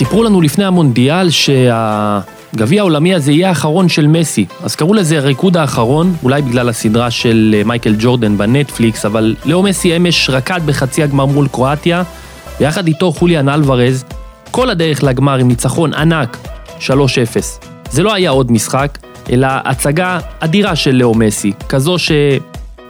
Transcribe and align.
סיפרו 0.00 0.22
לנו 0.22 0.40
לפני 0.40 0.64
המונדיאל 0.64 1.30
שהגביע 1.30 2.80
העולמי 2.80 3.14
הזה 3.14 3.32
יהיה 3.32 3.48
האחרון 3.48 3.88
של 3.88 4.06
מסי. 4.06 4.46
אז 4.62 4.76
קראו 4.76 4.94
לזה 4.94 5.18
הריקוד 5.18 5.56
האחרון, 5.56 6.14
אולי 6.22 6.42
בגלל 6.42 6.68
הסדרה 6.68 7.10
של 7.10 7.54
אה, 7.58 7.64
מייקל 7.64 7.94
ג'ורדן 7.98 8.38
בנטפליקס, 8.38 9.04
אבל 9.04 9.34
לאו 9.44 9.62
מסי 9.62 9.96
אמש 9.96 10.30
רקד 10.30 10.60
בחצי 10.66 11.02
הגמר 11.02 11.26
מול 11.26 11.48
קרואטיה, 11.48 12.02
ויחד 12.60 12.86
איתו 12.86 13.12
חוליאן 13.12 13.48
אלוורז, 13.48 14.04
כל 14.50 14.70
הדרך 14.70 15.02
לגמר 15.02 15.36
עם 15.36 15.48
ניצחון 15.48 15.94
ענק, 15.94 16.36
3-0. 16.78 16.90
זה 17.90 18.02
לא 18.02 18.14
היה 18.14 18.30
עוד 18.30 18.52
משחק, 18.52 18.98
אלא 19.30 19.48
הצגה 19.50 20.18
אדירה 20.40 20.76
של 20.76 20.94
לאו 20.94 21.14
מסי, 21.14 21.52
כזו 21.68 21.98
ש... 21.98 22.12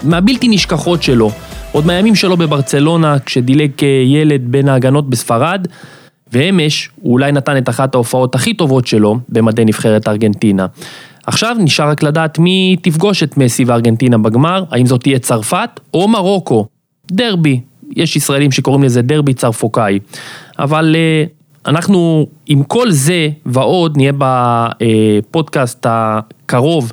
מהבלתי 0.03 0.49
נשכחות 0.49 1.03
שלו, 1.03 1.31
עוד 1.73 1.87
מהימים 1.87 2.15
שלו 2.15 2.37
בברצלונה, 2.37 3.19
כשדילג 3.19 3.71
כילד 3.77 4.41
בין 4.45 4.69
ההגנות 4.69 5.11
בספרד, 5.11 5.67
ואמש 6.33 6.91
הוא 6.97 7.13
אולי 7.13 7.33
נתן 7.33 7.59
את 7.59 7.69
אחת 7.69 7.95
ההופעות 7.95 8.35
הכי 8.35 8.55
טובות 8.55 8.87
שלו 8.87 9.19
במדי 9.29 9.65
נבחרת 9.65 10.09
ארגנטינה. 10.09 10.67
עכשיו 11.27 11.57
נשאר 11.59 11.89
רק 11.89 12.03
לדעת 12.03 12.39
מי 12.39 12.77
תפגוש 12.83 13.23
את 13.23 13.37
מסי 13.37 13.65
וארגנטינה 13.65 14.19
בגמר, 14.19 14.65
האם 14.71 14.87
זאת 14.87 15.03
תהיה 15.03 15.19
צרפת 15.19 15.81
או 15.95 16.09
מרוקו. 16.09 16.67
דרבי, 17.13 17.61
יש 17.97 18.17
ישראלים 18.17 18.53
שקוראים 18.53 18.83
לזה 18.83 19.03
דרבי 19.03 19.35
צרפוקאי. 19.35 19.99
אבל 20.59 20.97
אה, 20.99 21.25
אנחנו 21.67 22.27
עם 22.47 22.63
כל 22.63 22.91
זה 22.91 23.29
ועוד 23.47 23.97
נהיה 23.97 24.13
בפודקאסט 24.19 25.87
הקרוב, 25.89 26.93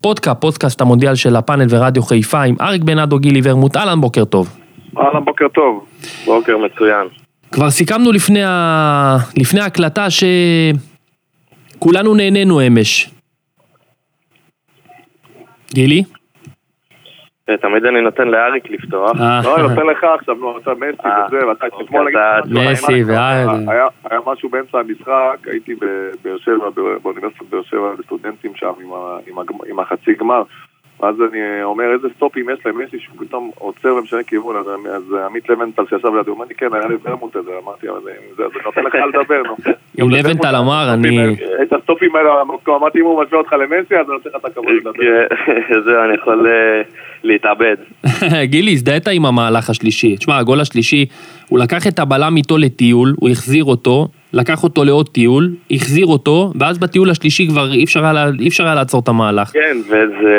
פודקה, 0.00 0.34
פודקאסט 0.34 0.80
המונדיאל 0.80 1.14
של 1.14 1.36
הפאנל 1.36 1.66
ורדיו 1.70 2.02
חיפה 2.02 2.42
עם 2.42 2.54
אריק 2.60 2.82
בנאדו 2.82 3.18
גילי 3.18 3.40
ורמוט, 3.44 3.76
אהלן 3.76 4.00
בוקר 4.00 4.24
טוב. 4.24 4.56
אהלן 4.98 5.24
בוקר 5.24 5.48
טוב, 5.54 5.84
בוקר 6.26 6.56
מצוין. 6.58 7.25
כבר 7.52 7.70
סיכמנו 7.70 8.12
לפני, 8.12 8.44
ה... 8.44 9.16
לפני 9.38 9.60
ההקלטה 9.60 10.06
שכולנו 10.10 12.14
נהנינו 12.14 12.66
אמש. 12.66 13.10
גילי? 15.74 16.02
תמיד 17.62 17.84
אני 17.84 18.00
נותן 18.00 18.28
לאריק 18.28 18.70
לפתוח. 18.70 19.20
אה. 19.20 19.40
לא, 19.44 19.56
אני 19.56 19.68
נותן 19.68 19.86
לך 19.86 20.04
עכשיו, 20.18 20.34
נו, 20.34 20.58
אתה 20.58 20.70
מסי 20.74 21.06
אה, 21.06 21.26
וזה, 21.26 21.46
ואתה 21.46 21.66
אוקיי, 21.66 21.86
אתמול. 21.86 22.08
מסי 22.72 23.04
ואייל. 23.04 23.48
היה- 23.68 23.86
משהו 24.26 24.48
באמצע 24.48 24.78
המשחק, 24.78 25.10
הייתי 25.46 25.74
בבאר 25.74 26.36
שבע, 26.38 26.70
ב- 26.74 27.02
באוניברסיטת 27.02 27.42
באר 27.50 27.62
שבע, 27.62 27.94
בסטודנטים 27.98 28.52
שם 28.56 28.72
עם 29.66 29.78
החצי 29.78 30.14
גמר. 30.20 30.42
ואז 31.00 31.14
אני 31.30 31.62
אומר, 31.62 31.92
איזה 31.92 32.08
סטופים 32.16 32.50
יש 32.50 32.66
להם, 32.66 32.78
מסי 32.78 32.98
שהוא 32.98 33.26
פתאום 33.26 33.50
עוצר 33.58 33.94
ומשנה 33.94 34.22
כיוון, 34.22 34.56
אז 34.56 34.66
אז 34.66 35.02
עמית 35.26 35.48
לבנטל 35.48 35.82
שישב 35.82 36.06
לידי, 36.06 36.30
הוא 36.30 36.34
אומר 36.34 36.44
לי, 36.48 36.54
כן, 36.54 36.66
היה 36.72 36.86
לי 36.88 36.94
ורמוט 37.02 37.36
הזה, 37.36 37.50
אמרתי, 37.64 37.88
אבל 37.88 38.00
זה 38.04 38.12
זה 38.36 38.44
נותן 38.64 38.82
לך 38.82 38.94
לדבר, 38.94 39.42
נו. 39.42 39.56
אם 40.02 40.10
לבנטל 40.10 40.56
אמר, 40.56 40.94
אני... 40.94 41.36
את 41.62 41.72
הסטופים 41.72 42.16
האלה, 42.16 42.30
אמרתי, 42.68 43.00
אם 43.00 43.04
הוא 43.04 43.22
משווה 43.22 43.38
אותך 43.38 43.52
למסי, 43.52 43.96
אז 43.96 44.06
אני 44.06 44.16
נותן 44.16 44.30
לך 44.30 44.36
את 44.36 44.44
הכבוד 44.44 44.72
לדבר. 44.80 44.92
כן, 44.92 45.80
זהו, 45.84 46.04
אני 46.04 46.14
יכול 46.14 46.46
אה, 46.46 46.82
להתאבד. 47.24 47.76
גילי, 48.52 48.72
הזדהית 48.72 49.08
עם 49.08 49.26
המהלך 49.26 49.70
השלישי. 49.70 50.16
תשמע, 50.16 50.38
הגול 50.38 50.60
השלישי, 50.60 51.06
הוא 51.48 51.58
לקח 51.58 51.86
את 51.86 51.98
הבלם 51.98 52.36
איתו 52.36 52.58
לטיול, 52.58 53.14
הוא 53.20 53.28
החזיר 53.28 53.64
אותו, 53.64 54.08
לקח 54.36 54.64
אותו 54.64 54.84
לעוד 54.84 55.08
טיול, 55.08 55.50
החזיר 55.70 56.06
אותו, 56.06 56.52
ואז 56.60 56.78
בטיול 56.78 57.10
השלישי 57.10 57.48
כבר 57.48 57.72
אי 57.72 57.84
אפשר 57.84 58.04
היה 58.04 58.26
אי 58.40 58.48
אפשר 58.48 58.64
היה 58.64 58.74
לעצור 58.74 59.00
את 59.00 59.08
המהלך. 59.08 59.48
כן, 59.52 59.76
וזה, 59.88 60.36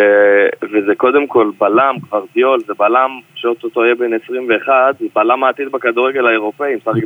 וזה 0.64 0.96
קודם 0.98 1.28
כל 1.28 1.52
בלם, 1.60 1.96
גוורדיול, 2.10 2.60
זה 2.68 2.74
בלם 2.80 3.10
שאו-טו-טו 3.36 3.86
יהיה 3.86 3.96
בן 3.96 4.14
21, 4.24 4.74
זה 5.00 5.06
בלם 5.16 5.44
העתיד 5.44 5.72
בכדורגל 5.72 6.28
האירופאי, 6.28 6.76
משחק 6.76 7.04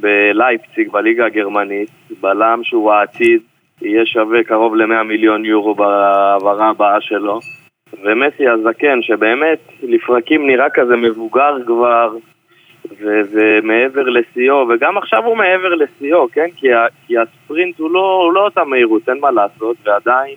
בלייפציג, 0.00 0.92
בליגה 0.92 1.26
הגרמנית, 1.26 1.88
בלם 2.20 2.60
שהוא 2.62 2.92
העתיד, 2.92 3.40
יהיה 3.82 4.06
שווה 4.06 4.44
קרוב 4.44 4.76
ל-100 4.76 5.02
מיליון 5.02 5.44
יורו 5.44 5.74
בהעברה 5.74 6.68
הבאה 6.68 7.00
שלו. 7.00 7.40
ומסי 8.04 8.48
הזקן, 8.48 9.02
שבאמת 9.02 9.58
לפרקים 9.82 10.46
נראה 10.46 10.70
כזה 10.70 10.96
מבוגר 10.96 11.56
כבר, 11.66 12.10
ו- 13.00 13.20
ומעבר 13.32 14.02
לשיאו, 14.02 14.68
וגם 14.68 14.98
עכשיו 14.98 15.24
הוא 15.24 15.36
מעבר 15.36 15.74
לשיאו, 15.74 16.28
כן? 16.32 16.46
כי, 16.56 16.72
ה- 16.72 16.86
כי 17.06 17.14
הספרינט 17.18 17.78
הוא 17.78 17.90
לא, 17.90 18.22
הוא 18.24 18.32
לא 18.32 18.44
אותה 18.44 18.64
מהירות, 18.64 19.08
אין 19.08 19.18
מה 19.20 19.30
לעשות, 19.30 19.76
ועדיין 19.84 20.34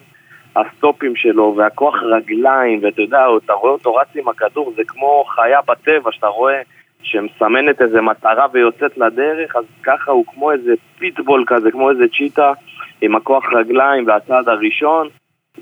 הסטופים 0.55 1.15
שלו 1.15 1.53
והכוח 1.57 1.95
רגליים, 2.03 2.79
ואתה 2.83 3.01
יודע, 3.01 3.25
אתה 3.45 3.53
רואה 3.53 3.71
אותו 3.71 3.95
רץ 3.95 4.07
עם 4.15 4.27
הכדור, 4.27 4.73
זה 4.75 4.81
כמו 4.87 5.23
חיה 5.35 5.59
בטבע 5.67 6.11
שאתה 6.11 6.27
רואה 6.27 6.61
שמסמנת 7.01 7.81
איזה 7.81 8.01
מטרה 8.01 8.45
ויוצאת 8.53 8.97
לדרך, 8.97 9.55
אז 9.55 9.63
ככה 9.83 10.11
הוא 10.11 10.25
כמו 10.25 10.51
איזה 10.51 10.73
פיטבול 10.99 11.43
כזה, 11.47 11.71
כמו 11.71 11.89
איזה 11.89 12.07
צ'יטה 12.17 12.51
עם 13.01 13.15
הכוח 13.15 13.43
רגליים 13.53 14.07
והצעד 14.07 14.49
הראשון, 14.49 15.07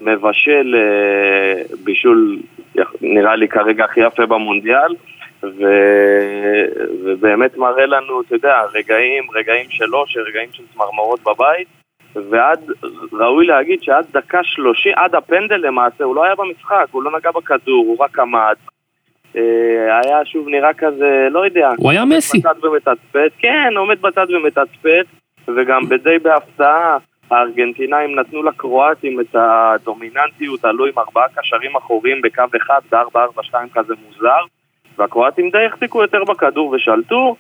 מבשל 0.02 0.76
אה, 0.76 1.62
בישול, 1.84 2.38
נראה 3.02 3.36
לי 3.36 3.48
כרגע 3.48 3.86
הכי 3.86 4.00
יפה 4.00 4.26
במונדיאל. 4.26 4.96
ו... 5.44 5.64
ובאמת 7.04 7.58
מראה 7.58 7.86
לנו, 7.86 8.22
אתה 8.22 8.36
יודע, 8.36 8.62
רגעים, 8.74 9.24
רגעים 9.36 9.66
של 9.70 9.96
אושר, 9.96 10.20
רגעים 10.20 10.50
של 10.52 10.64
צמרמורות 10.74 11.20
בבית, 11.24 11.68
ועד, 12.30 12.60
ראוי 13.14 13.46
להגיד 13.46 13.84
שעד 13.84 14.06
דקה 14.12 14.44
שלושים, 14.44 14.94
עד 14.96 15.16
הפנדל 15.16 15.68
למעשה, 15.68 16.04
הוא 16.04 16.16
לא 16.16 16.24
היה 16.24 16.36
במשחק, 16.36 16.86
הוא 16.92 17.04
לא 17.04 17.12
נגע 17.18 17.32
בכדור, 17.32 17.86
הוא 17.88 17.98
רק 18.00 18.20
עמד. 18.20 18.56
אה, 19.36 20.00
היה 20.04 20.26
שוב 20.26 20.48
נראה 20.48 20.74
כזה, 20.74 21.28
לא 21.32 21.46
יודע. 21.46 21.70
הוא 21.78 21.92
היה 21.92 22.06
מסי. 22.06 22.40
בצד 22.40 22.66
ומתצפת, 22.66 23.32
כן, 23.40 23.74
עומד 23.78 24.02
בצד 24.02 24.26
ומתצפת, 24.30 25.06
וגם 25.48 25.90
בדי 25.90 26.20
בהפתעה, 26.20 26.98
הארגנטינאים 27.32 28.20
נתנו 28.20 28.44
לקרואטים 28.44 29.20
את 29.20 29.36
הדומיננטיות, 29.36 30.66
עלו 30.66 30.86
עם 30.86 31.00
ארבעה 31.00 31.26
קשרים 31.36 31.76
אחוריים 31.76 32.22
בקו 32.22 32.44
אחד, 32.58 32.80
ב-4-4-2 32.92 33.54
כזה 33.74 33.94
מוזר, 34.06 34.42
והקרואטים 34.98 35.50
די 35.50 35.66
החזיקו 35.66 36.02
יותר 36.02 36.24
בכדור 36.24 36.70
ושלטו. 36.70 37.36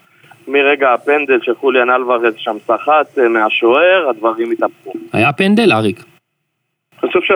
מרגע 0.48 0.94
הפנדל 0.94 1.40
שחוליאן 1.42 1.90
אלוורז 1.90 2.34
שם 2.38 2.58
סחט 2.60 3.20
אה, 3.20 3.30
מהשוער, 3.30 4.10
הדברים 4.10 4.52
התהפכו. 4.52 4.92
היה 5.14 5.34
פנדל, 5.34 5.72
אריק. 5.72 6.04
אני 7.04 7.12
חושב 7.12 7.22
שה... 7.22 7.36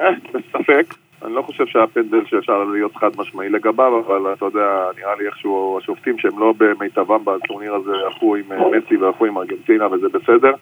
אה, 0.00 0.10
בספק. 0.34 0.94
אני 1.24 1.34
לא 1.34 1.42
חושב 1.42 1.66
שהפנדל 1.66 2.20
שאפשר 2.26 2.64
להיות 2.64 2.96
חד 2.96 3.10
משמעי 3.18 3.48
לגביו, 3.48 4.02
אבל 4.06 4.32
אתה 4.32 4.44
יודע, 4.44 4.84
נראה 4.98 5.14
לי 5.18 5.26
איכשהו 5.26 5.78
השופטים 5.82 6.18
שהם 6.18 6.38
לא 6.38 6.54
במיטבם 6.58 7.24
בטורניר 7.24 7.74
הזה 7.74 7.90
הלכו 8.06 8.36
עם 8.36 8.52
אה, 8.52 8.58
מסי 8.70 8.96
והלכו 8.96 9.26
עם 9.26 9.38
ארגנטינה 9.38 9.86
וזה 9.86 10.06
בסדר. 10.08 10.52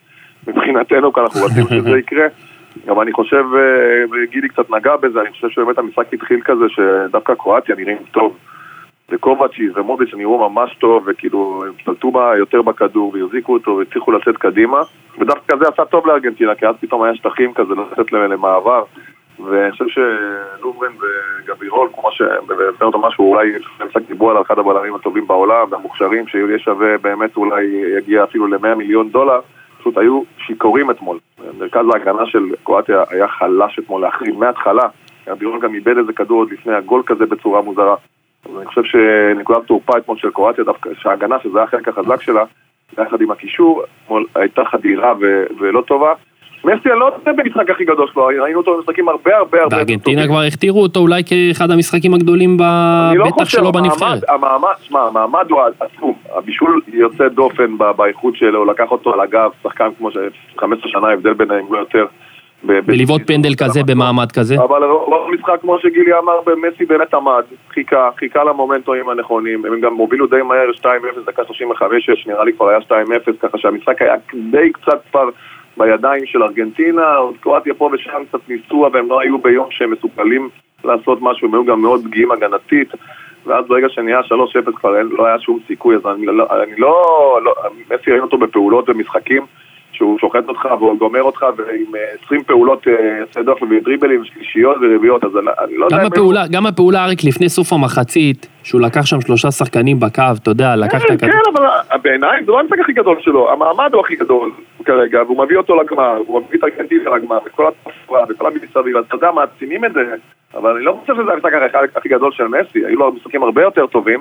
מבחינתנו 0.47 1.13
כאן 1.13 1.23
אנחנו 1.23 1.41
רוצים 1.41 1.65
שזה 1.81 1.99
יקרה. 1.99 2.27
אבל 2.89 3.03
אני 3.03 3.13
חושב, 3.13 3.45
אה, 3.57 4.05
וגילי 4.11 4.49
קצת 4.49 4.71
נגע 4.71 4.97
בזה, 4.97 5.21
אני 5.21 5.31
חושב 5.31 5.49
שבאמת 5.49 5.79
המשחק 5.79 6.15
התחיל 6.15 6.41
כזה 6.45 6.65
שדווקא 6.69 7.34
קרואטיה 7.34 7.77
נראים 7.77 7.99
טוב. 8.11 8.37
וקובצ'י 9.10 9.69
ומוביץ' 9.75 10.15
נראו 10.15 10.50
ממש 10.50 10.75
טוב, 10.75 11.04
וכאילו 11.06 11.62
הם 11.66 11.72
שלטו 11.84 12.10
בה 12.10 12.37
יותר 12.38 12.62
בכדור 12.62 13.12
והחזיקו 13.15 13.53
אותו 13.53 13.76
והצליחו 13.76 14.12
לצאת 14.12 14.37
קדימה. 14.37 14.81
ודווקא 15.19 15.56
זה 15.56 15.65
עשה 15.72 15.84
טוב 15.84 16.06
לארגנטינה, 16.06 16.54
כי 16.54 16.66
אז 16.66 16.75
פתאום 16.81 17.03
היה 17.03 17.15
שטחים 17.15 17.54
כזה 17.54 17.75
לצאת 17.75 18.12
להם 18.12 18.32
למעבר. 18.32 18.82
ואני 19.44 19.72
חושב 19.72 19.84
שלוברן 19.88 20.92
וגבירול, 21.00 21.88
כמו 21.94 22.12
שבפני 22.12 22.87
אותו 22.87 22.98
משהו, 22.98 23.32
אולי 23.32 23.53
המשחק 23.81 24.03
דיברו 24.09 24.31
על 24.31 24.42
אחד 24.42 24.59
הבלמים 24.59 24.94
הטובים 24.94 25.26
בעולם 25.26 25.66
והמוכשרים, 25.71 26.26
שיהיה 26.26 26.59
שווה 26.59 26.98
באמת 26.98 27.36
אולי 27.36 27.65
יגיע 27.98 28.25
אפילו 28.25 28.47
ל-100 28.47 28.75
מיליון 28.75 29.09
דולר, 29.09 29.41
פשוט 29.78 29.98
היו 29.98 30.22
שיכורים 30.38 30.91
אתמול. 30.91 31.19
מרכז 31.59 31.84
ההגנה 31.92 32.26
של 32.26 32.50
קרואטיה 32.65 33.03
היה 33.10 33.28
חלש 33.28 33.78
אתמול 33.78 34.03
להחריב 34.03 34.38
מההתחלה. 34.38 34.88
גבירול 35.28 35.60
גם 35.60 35.75
איבד 35.75 35.98
איזה 35.98 36.12
כדור 36.12 36.38
עוד 36.38 36.53
לפני 36.53 36.75
הגול 36.75 37.03
כזה 37.06 37.26
בצורה 37.26 37.62
מוזרה. 37.62 37.94
אני 38.59 38.66
חושב 38.66 38.82
שנקודת 38.84 39.65
תורפה 39.66 39.99
אתמול 39.99 40.19
של 40.19 40.31
קרואטיה, 40.31 40.65
דווקא 40.65 40.91
שההגנה, 41.03 41.36
שזה 41.42 41.63
החלק 41.63 41.89
החזק 41.89 42.22
שלה, 42.22 42.45
יחד 42.98 43.21
עם 43.21 43.30
הקישור, 43.30 43.83
אתמול 44.04 44.27
הייתה 44.34 44.63
חדירה 44.65 45.15
ו- 45.21 45.45
ולא 45.60 45.80
טובה. 45.80 46.13
מסי, 46.65 46.89
לא 46.89 47.04
יודע 47.04 47.42
במשחק 47.42 47.71
הכי 47.71 47.84
גדול 47.84 48.09
שלו, 48.13 48.27
ראינו 48.42 48.59
אותו 48.59 48.77
במשחקים 48.77 49.09
הרבה 49.09 49.36
הרבה 49.36 49.63
הרבה 49.63 49.77
בארגנטינה. 49.77 50.27
כבר 50.27 50.41
הכתירו 50.41 50.83
אותו 50.83 51.01
אולי 51.01 51.22
כאחד 51.24 51.71
המשחקים 51.71 52.15
הגדולים, 52.15 52.57
לא 53.15 53.27
בטח 53.27 53.48
שלו 53.48 53.72
בנבחרת. 53.72 54.22
המעמד, 54.28 54.69
שמע, 54.83 55.01
המעמד 55.01 55.47
הוא 55.51 55.60
עצום, 55.80 56.15
הבישול 56.36 56.80
יוצא 56.92 57.28
דופן 57.28 57.78
באיכות 57.97 58.36
שלו, 58.36 58.65
לקח 58.65 58.91
אותו 58.91 59.15
על 59.15 59.21
הגב, 59.21 59.51
שחקן 59.63 59.89
כמו 59.98 60.10
ש-15 60.10 60.65
שנה 60.86 61.09
ההבדל 61.09 61.33
ביניהם 61.33 61.72
לא 61.72 61.78
יותר. 61.78 62.07
ב- 62.66 62.72
ב- 62.72 62.83
ולבעוט 62.87 63.22
פנדל 63.27 63.55
כזה 63.55 63.81
במעמד 63.87 64.33
כזה. 64.33 64.55
אבל 64.55 64.84
רוב 64.84 65.28
המשחק, 65.28 65.61
כמו 65.61 65.78
שגילי 65.78 66.19
אמר, 66.19 66.41
מסי 66.57 66.84
באמת 66.84 67.15
עמד, 67.15 67.43
חיכה, 67.71 68.11
חיכה 68.19 68.45
למומנטומים 68.45 69.09
הנכונים, 69.09 69.65
הם 69.65 69.81
גם 69.81 69.95
הובילו 69.95 70.27
די 70.27 70.43
מהר 70.43 70.71
2-0, 70.81 70.87
דקה 71.27 71.43
35-6, 71.43 71.47
נראה 72.27 72.45
לי 72.45 72.53
כבר 72.53 72.69
היה 72.69 72.78
2-0, 72.78 72.93
ככה 73.41 73.59
שהמשחק 73.59 74.03
היה 74.03 74.15
די 74.51 74.72
קצת 74.72 75.01
כבר 75.11 75.28
בידיים 75.77 76.27
של 76.27 76.43
ארגנטינה, 76.43 77.15
עוד 77.15 77.34
קרואטיה 77.41 77.75
פה 77.75 77.91
ושם 77.93 78.22
קצת 78.28 78.49
ניסו, 78.49 78.87
אבל 78.87 78.99
הם 78.99 79.09
לא 79.09 79.21
היו 79.21 79.39
ביום 79.39 79.67
שהם 79.71 79.91
מסוגלים 79.93 80.49
לעשות 80.84 81.19
משהו, 81.22 81.49
הם 81.49 81.55
היו 81.55 81.65
גם 81.65 81.81
מאוד 81.81 82.05
פגיעים 82.05 82.33
הגנתית, 82.33 82.89
ואז 83.47 83.65
ברגע 83.69 83.89
שנהיה 83.89 84.21
3-0 84.21 84.72
כבר 84.77 84.91
לא 85.10 85.27
היה 85.27 85.39
שום 85.39 85.59
סיכוי, 85.67 85.97
אז 85.97 86.07
אני 86.07 86.27
לא, 86.27 86.47
אני 86.63 86.77
לא, 86.78 87.39
לא 87.45 87.55
מסי 87.91 88.10
ראינו 88.10 88.25
אותו 88.25 88.39
בפעולות 88.39 88.89
ומשחקים, 88.89 89.43
שהוא 89.95 90.19
שוחט 90.19 90.49
אותך 90.49 90.69
והוא 90.79 90.99
גומר 90.99 91.23
אותך 91.23 91.43
ועם 91.57 91.85
20 92.25 92.41
אה, 92.41 92.47
פעולות 92.47 92.87
יוצאי 93.21 93.43
אה, 93.49 93.79
ודריבלים, 93.79 94.25
שלישיות 94.25 94.77
ורביעיות, 94.83 95.25
אז 95.25 95.31
אני 95.65 95.77
לא 95.77 95.85
יודע... 95.85 95.97
הפעולה, 96.07 96.45
גם 96.53 96.67
הפעולה 96.67 97.05
אריק 97.05 97.25
לפני 97.25 97.49
סוף 97.49 97.73
המחצית, 97.73 98.47
שהוא 98.63 98.81
לקח 98.81 99.07
שם 99.07 99.21
שלושה 99.21 99.51
שחקנים 99.51 100.01
בקו, 100.01 100.23
אתה 100.43 100.51
יודע, 100.51 100.77
לקח 100.77 101.03
את 101.05 101.09
כן, 101.09 101.15
הכדור. 101.15 101.31
כן, 101.31 101.39
אבל 101.53 101.99
בעיניי 102.03 102.45
זה 102.45 102.53
לא 102.53 102.61
המשחק 102.61 102.79
הכי 102.81 102.93
גדול 102.93 103.17
שלו, 103.21 103.53
המעמד 103.53 103.95
הוא 103.95 104.01
הכי 104.01 104.17
גדול 104.17 104.51
כרגע, 104.85 105.23
והוא 105.23 105.45
מביא 105.45 105.57
אותו 105.57 105.77
לגמר, 105.83 106.17
הוא 106.27 106.43
מביא 106.47 106.59
את 106.59 106.65
ארגנטינה 106.65 107.17
לגמר, 107.17 107.39
וכל 107.47 107.65
התפורה 107.69 108.25
וכל 108.29 108.47
המסביב, 108.47 108.97
אתה 108.97 109.15
יודע, 109.17 109.31
מעצימים 109.31 109.85
את 109.85 109.93
זה, 109.93 110.05
אבל 110.55 110.77
אני 110.77 110.85
לא 110.85 110.99
חושב 111.01 111.15
שזה 111.15 111.33
המשחק 111.33 111.53
הכי 111.97 112.09
גדול 112.09 112.33
של 112.33 112.45
מסי, 112.45 112.87
היו 112.87 112.99
לו 112.99 113.13
משחקים 113.13 113.43
הרבה 113.43 113.63
יותר 113.63 113.87
טובים. 113.87 114.21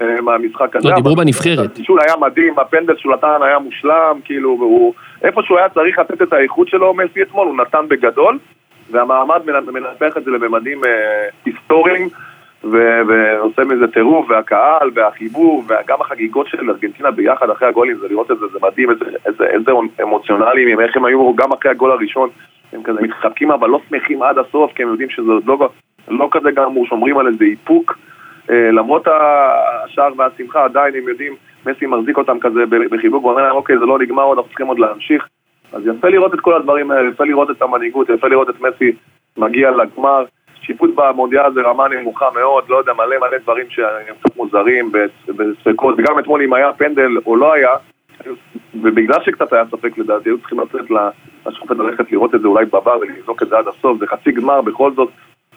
אה, 0.00 0.20
מהמשחק 0.20 0.76
הזה. 0.76 0.88
לא, 0.88 0.94
דיברו 0.94 1.16
בנבחרת. 1.16 1.70
הבישול 1.70 2.00
היה 2.00 2.16
מדהים, 2.20 2.58
הפנדל 2.58 2.96
שהוא 2.96 3.12
נתן 3.12 3.42
היה 3.42 3.58
מושלם, 3.58 4.20
כאילו, 4.24 4.56
והוא... 4.60 4.94
איפה 5.22 5.42
שהוא 5.42 5.58
היה 5.58 5.68
צריך 5.68 5.98
לתת 5.98 6.22
את 6.22 6.32
האיכות 6.32 6.68
שלו, 6.68 6.94
מסי 6.94 7.22
אתמול, 7.22 7.48
הוא 7.48 7.56
נתן 7.56 7.88
בגדול, 7.88 8.38
והמעמד 8.90 9.40
מנפח 9.46 10.16
את 10.16 10.24
זה 10.24 10.30
לממדים 10.30 10.84
אה, 10.84 11.28
היסטוריים, 11.44 12.08
ועושה 12.64 13.64
מזה 13.64 13.88
טירוף, 13.92 14.30
והקהל, 14.30 14.90
והחיבור, 14.94 15.64
וגם 15.66 16.00
החגיגות 16.00 16.46
של 16.48 16.70
ארגנטינה 16.70 17.10
ביחד 17.10 17.50
אחרי 17.50 17.68
הגולים, 17.68 17.98
זה 18.00 18.08
לראות 18.08 18.30
את 18.30 18.38
זה, 18.38 18.46
זה 18.52 18.58
מדהים, 18.62 18.90
איזה, 18.90 19.04
איזה, 19.26 19.44
איזה 19.44 19.70
אמוציונליים, 20.02 20.80
איך 20.80 20.96
הם 20.96 21.04
היו 21.04 21.34
גם 21.34 21.52
אחרי 21.52 21.70
הגול 21.70 21.90
הראשון, 21.90 22.28
הם 22.72 22.82
כזה 22.82 23.02
מתחבקים 23.02 23.50
אבל 23.50 23.68
לא 23.68 23.80
שמחים 23.88 24.22
עד 24.22 24.38
הסוף, 24.38 24.72
כי 24.72 24.82
הם 24.82 24.88
יודעים 24.88 25.10
שזה 25.10 25.32
עוד 25.32 25.46
לא, 25.46 25.68
לא 26.08 26.28
כזה 26.30 26.50
גמור, 26.50 26.86
שומרים 26.86 27.18
על 27.18 27.26
איזה 27.26 27.44
איפוק. 27.44 27.98
אה, 28.50 28.70
למרות 28.70 29.06
השער 29.08 30.12
והשמחה, 30.16 30.64
עדיין 30.64 30.94
הם 30.94 31.08
יודעים, 31.08 31.34
מסי 31.66 31.86
מחזיק 31.86 32.18
אותם 32.18 32.38
כזה 32.40 32.60
בחיבוק, 32.90 33.24
ואומר 33.24 33.42
להם, 33.42 33.56
אוקיי, 33.56 33.78
זה 33.78 33.84
לא 33.84 33.98
נגמר 33.98 34.22
עוד, 34.22 34.38
אנחנו 34.38 34.48
צריכים 34.48 34.66
עוד 34.66 34.78
להמשיך. 34.78 35.28
אז 35.72 35.82
יפה 35.86 36.08
לראות 36.08 36.34
את 36.34 36.40
כל 36.40 36.54
הדברים 36.54 36.90
האלה, 36.90 37.08
יפה 37.08 37.24
לראות 37.24 37.50
את 37.50 37.62
המנהיגות, 37.62 38.08
יפה 38.08 38.28
לראות 38.28 38.50
את 38.50 38.60
מסי 38.60 38.92
מגיע 39.36 39.70
לגמר. 39.70 40.24
שיפוט 40.60 40.90
במונדיאל 40.94 41.52
זה 41.54 41.60
רמה 41.60 41.88
נמוכה 41.88 42.28
מאוד, 42.34 42.64
לא 42.68 42.76
יודע, 42.76 42.92
מלא 42.92 43.18
מלא 43.20 43.38
דברים 43.42 43.66
שהם 43.70 44.14
קצת 44.20 44.36
מוזרים 44.36 44.92
בספקות, 45.28 45.94
וגם 45.98 46.18
אתמול 46.18 46.42
אם 46.42 46.54
היה 46.54 46.72
פנדל 46.72 47.10
או 47.26 47.36
לא 47.36 47.52
היה, 47.52 47.70
ובגלל 48.74 49.22
שקצת 49.24 49.52
היה 49.52 49.64
ספק 49.70 49.98
לדעתי, 49.98 50.28
היו 50.28 50.38
צריכים 50.38 50.60
לצאת 50.60 50.90
לשופט 51.46 51.76
ללכת 51.78 52.12
לראות 52.12 52.34
את 52.34 52.40
זה 52.40 52.48
אולי 52.48 52.64
בבר 52.64 52.98
ולזרוק 53.00 53.42
את 53.42 53.48
זה 53.48 53.58
עד 53.58 53.68
הסוף, 53.68 53.98
זה 53.98 54.06
חצי 54.06 54.32
גמר 54.32 54.60
בכל 54.60 54.92
זאת, 54.92 55.08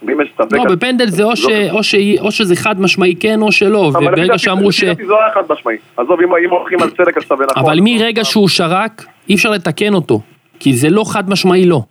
ואם 0.04 0.22
יש 0.22 0.30
ספק... 0.36 0.54
לא, 0.54 0.64
בפנדל 0.76 1.08
זה 1.08 1.24
או, 1.24 1.30
לא 1.30 1.36
ש... 1.36 1.46
או, 1.72 1.84
ש... 1.84 1.96
או 2.20 2.32
שזה 2.32 2.56
חד 2.56 2.82
משמעי 2.82 3.16
כן 3.20 3.42
או 3.42 3.52
שלא, 3.52 3.78
וברגע 3.78 4.38
שאמרו 4.38 4.72
ש... 4.72 4.84
אבל 4.84 4.96
זה 4.96 5.04
לא 5.04 5.22
היה 5.22 5.34
חד 5.34 5.44
משמעי. 5.50 5.78
עזוב, 5.98 6.20
אם 6.22 6.50
הולכים 6.50 6.82
על 6.82 6.90
צדק 6.90 7.18
אז 7.18 7.24
שווה 7.24 7.46
נכון. 7.46 7.64
אבל 7.64 7.80
מרגע 7.82 8.24
שהוא 8.24 8.48
שרק, 8.48 9.06
אי 9.30 9.36
אפשר 9.36 9.50
לתקן 9.50 9.94
אותו. 9.94 10.22
כי 10.60 10.74
זה 10.74 10.90
לא 10.90 11.04
חד 11.14 11.30
משמעי 11.30 11.66
לא. 11.66 11.82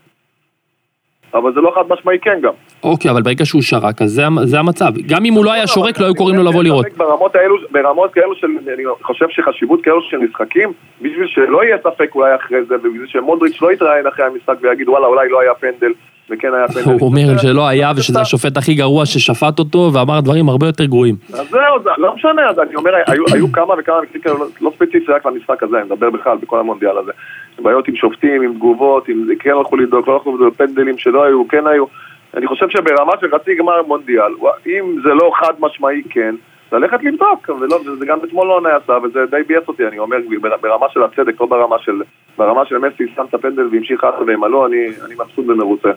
אבל 1.34 1.54
זה 1.54 1.60
לא 1.60 1.72
חד 1.74 1.82
משמעי 1.88 2.18
כן 2.18 2.38
גם. 2.42 2.52
אוקיי, 2.82 3.10
אבל 3.10 3.22
ברגע 3.22 3.44
שהוא 3.44 3.62
שרק, 3.62 4.02
אז 4.02 4.10
זה, 4.10 4.22
זה 4.44 4.58
המצב. 4.58 4.92
גם 5.08 5.24
אם 5.24 5.34
הוא 5.34 5.44
לא 5.44 5.52
היה 5.52 5.66
שורק, 5.66 6.00
לא 6.00 6.04
היו 6.04 6.14
קוראים 6.14 6.36
לו 6.36 6.42
לבוא 6.42 6.62
לראות. 6.62 6.86
ברמות, 6.96 7.36
האלו, 7.36 7.56
ברמות 7.70 8.12
כאלו 8.12 8.34
של, 8.34 8.46
אני 8.74 8.82
חושב 9.02 9.26
שחשיבות 9.30 9.82
כאלו 9.82 10.02
של 10.02 10.16
משחקים, 10.16 10.72
בשביל 11.02 11.26
שלא 11.26 11.64
יהיה 11.64 11.76
ספק 11.78 12.14
אולי 12.14 12.34
אחרי 12.34 12.64
זה, 12.68 12.74
ובשביל 12.74 13.06
שמודריץ' 13.06 13.62
לא 13.62 13.72
יתראיין 13.72 14.06
אחרי 14.06 14.24
המשחק 14.24 14.54
ויגיד 14.60 14.88
וואלה 14.88 15.06
אולי 15.06 15.28
לא 15.28 15.40
היה 15.40 15.54
פנדל, 15.54 15.92
וכן 16.30 16.54
היה 16.54 16.68
פנדל. 16.74 16.90
הוא 16.90 17.08
אומר 17.08 17.38
שלא 17.38 17.68
היה 17.68 17.92
ושזה 17.96 18.20
השופט 18.20 18.56
הכי 18.56 18.74
גרוע 18.74 19.06
ששפט 19.06 19.58
אותו 19.58 19.90
ואמר 19.94 20.20
דברים 20.20 20.48
הרבה 20.48 20.66
יותר 20.66 20.84
גרועים. 20.84 21.14
אז 21.32 21.50
זהו, 21.50 21.92
לא 21.98 22.14
משנה, 22.14 22.48
אז 22.50 22.58
אני 22.58 22.74
אומר, 22.74 22.90
היו 23.06 23.52
כמה 23.52 23.74
וכמה 23.78 24.00
מקרים 24.02 24.22
כאלה, 24.22 24.34
לא 24.60 24.70
ספציפי 24.76 25.12
רק 25.12 25.26
למשחק 25.26 25.62
הזה, 25.62 25.76
אני 25.76 25.84
מדבר 25.84 26.10
בכלל 26.10 26.36
בכל 26.36 26.60
המונדיאל 26.60 26.98
הזה. 26.98 27.12
בעיות 27.62 27.88
עם 27.88 27.96
שופטים, 27.96 28.42
עם 28.42 28.54
תגובות, 28.54 29.08
אם 29.08 29.26
כן 29.38 29.50
הלכו 29.50 29.76
לבדוק, 29.76 30.08
לא 30.08 30.14
הלכו 30.14 30.32
לבדוק, 30.32 30.54
פנדלים 30.54 30.98
שלא 30.98 31.24
היו, 31.24 31.48
כן 31.48 31.66
היו. 31.66 31.84
אני 32.36 32.46
חושב 32.46 32.66
שברמה 32.68 33.12
של 33.20 33.26
חצי 33.34 33.54
גמר 33.54 33.82
מונדיאל, 33.82 34.32
אם 34.66 34.96
זה 35.04 35.14
לא 35.14 35.30
חד 35.34 35.52
משמעי 35.60 36.02
כן, 36.10 36.34
ללכת 36.72 36.98
לבדוק, 37.02 37.50
ולא, 37.60 37.76
וזה 37.76 38.06
גם 38.06 38.18
אתמול 38.24 38.46
לא 38.46 38.60
נעשה, 38.60 38.92
וזה 39.02 39.20
די 39.30 39.42
ביאס 39.46 39.68
אותי, 39.68 39.86
אני 39.86 39.98
אומר, 39.98 40.16
ברמה 40.60 40.86
של 40.92 41.02
הצדק, 41.02 41.40
לא 41.40 41.46
ברמה 41.46 41.76
של, 41.78 42.02
ברמה 42.38 42.60
של 42.68 42.78
מסי, 42.78 43.12
שם 43.16 43.22
את 43.28 43.34
הפנדל 43.34 43.68
והמשיך 43.72 44.04
הלאה 44.04 44.18
ועם 44.26 44.52
לא, 44.52 44.66
אני, 44.66 44.76
אני 45.06 45.14
מבסוט 45.14 45.48
ומרוצה. 45.48 45.88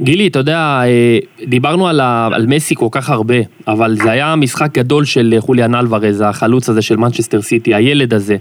גילי, 0.00 0.26
אתה 0.26 0.38
יודע, 0.38 0.80
אה, 0.84 1.18
דיברנו 1.46 1.88
על, 1.88 2.00
ה, 2.00 2.28
על 2.32 2.46
מסי 2.46 2.74
כל 2.74 2.88
כך 2.90 3.10
הרבה, 3.10 3.34
אבל 3.68 3.94
זה 3.94 4.10
היה 4.10 4.36
משחק 4.36 4.72
גדול 4.74 5.04
של 5.04 5.34
חוליאן 5.38 5.74
אלוורז, 5.74 6.20
החלוץ 6.20 6.68
הזה 6.68 6.82
של 6.82 6.96
מנצ'סטר 6.96 7.42
סיטי, 7.42 7.74
הילד 7.74 8.14
הזה. 8.14 8.36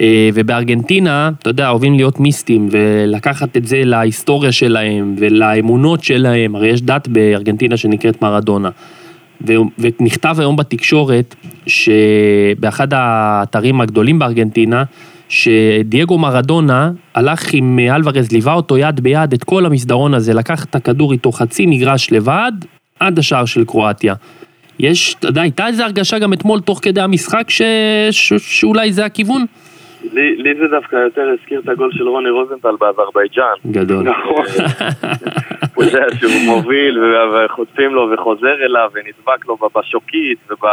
אה, 0.00 0.30
ובארגנטינה, 0.34 1.30
אתה 1.38 1.50
יודע, 1.50 1.68
אוהבים 1.68 1.94
להיות 1.94 2.20
מיסטים 2.20 2.68
ולקחת 2.70 3.56
את 3.56 3.66
זה 3.66 3.82
להיסטוריה 3.84 4.52
שלהם 4.52 5.14
ולאמונות 5.18 6.04
שלהם, 6.04 6.54
הרי 6.54 6.68
יש 6.68 6.82
דת 6.82 7.08
בארגנטינה 7.08 7.76
שנקראת 7.76 8.22
מרדונה. 8.22 8.70
ונכתב 9.78 10.36
היום 10.38 10.56
בתקשורת, 10.56 11.34
שבאחד 11.66 12.88
האתרים 12.92 13.80
הגדולים 13.80 14.18
בארגנטינה, 14.18 14.84
שדייגו 15.30 16.18
מרדונה 16.18 16.90
הלך 17.14 17.40
עם 17.52 17.78
אלוורז, 17.78 18.32
ליווה 18.32 18.54
אותו 18.54 18.78
יד 18.78 19.00
ביד 19.00 19.32
את 19.32 19.44
כל 19.44 19.66
המסדרון 19.66 20.14
הזה, 20.14 20.34
לקח 20.34 20.64
את 20.64 20.74
הכדור 20.74 21.12
איתו 21.12 21.32
חצי 21.32 21.66
מגרש 21.66 22.12
לבד, 22.12 22.52
עד 23.00 23.18
השער 23.18 23.44
של 23.44 23.64
קרואטיה. 23.64 24.14
יש, 24.78 25.14
אתה 25.18 25.28
יודע, 25.28 25.42
הייתה 25.42 25.66
איזו 25.66 25.82
הרגשה 25.82 26.18
גם 26.18 26.32
אתמול 26.32 26.60
תוך 26.60 26.78
כדי 26.82 27.00
המשחק 27.00 27.50
ש... 27.50 27.62
ש... 28.10 28.32
שאולי 28.38 28.92
זה 28.92 29.04
הכיוון? 29.04 29.44
לי, 30.12 30.36
לי 30.36 30.54
זה 30.60 30.66
דווקא 30.70 30.96
יותר 30.96 31.22
הזכיר 31.40 31.60
את 31.60 31.68
הגול 31.68 31.90
של 31.92 32.08
רוני 32.08 32.30
רוזנטל 32.30 32.76
באזרבייג'אן. 32.80 33.70
גדול. 33.70 34.08
נכון. 34.10 34.44
הוא 35.74 35.84
יודע 35.84 36.04
שהוא 36.18 36.32
מוביל 36.46 36.98
וחוטפים 37.34 37.94
לו 37.94 38.10
וחוזר 38.14 38.64
אליו 38.64 38.90
ונדבק 38.94 39.46
לו 39.46 39.56
בשוקית 39.76 40.38
וב... 40.50 40.66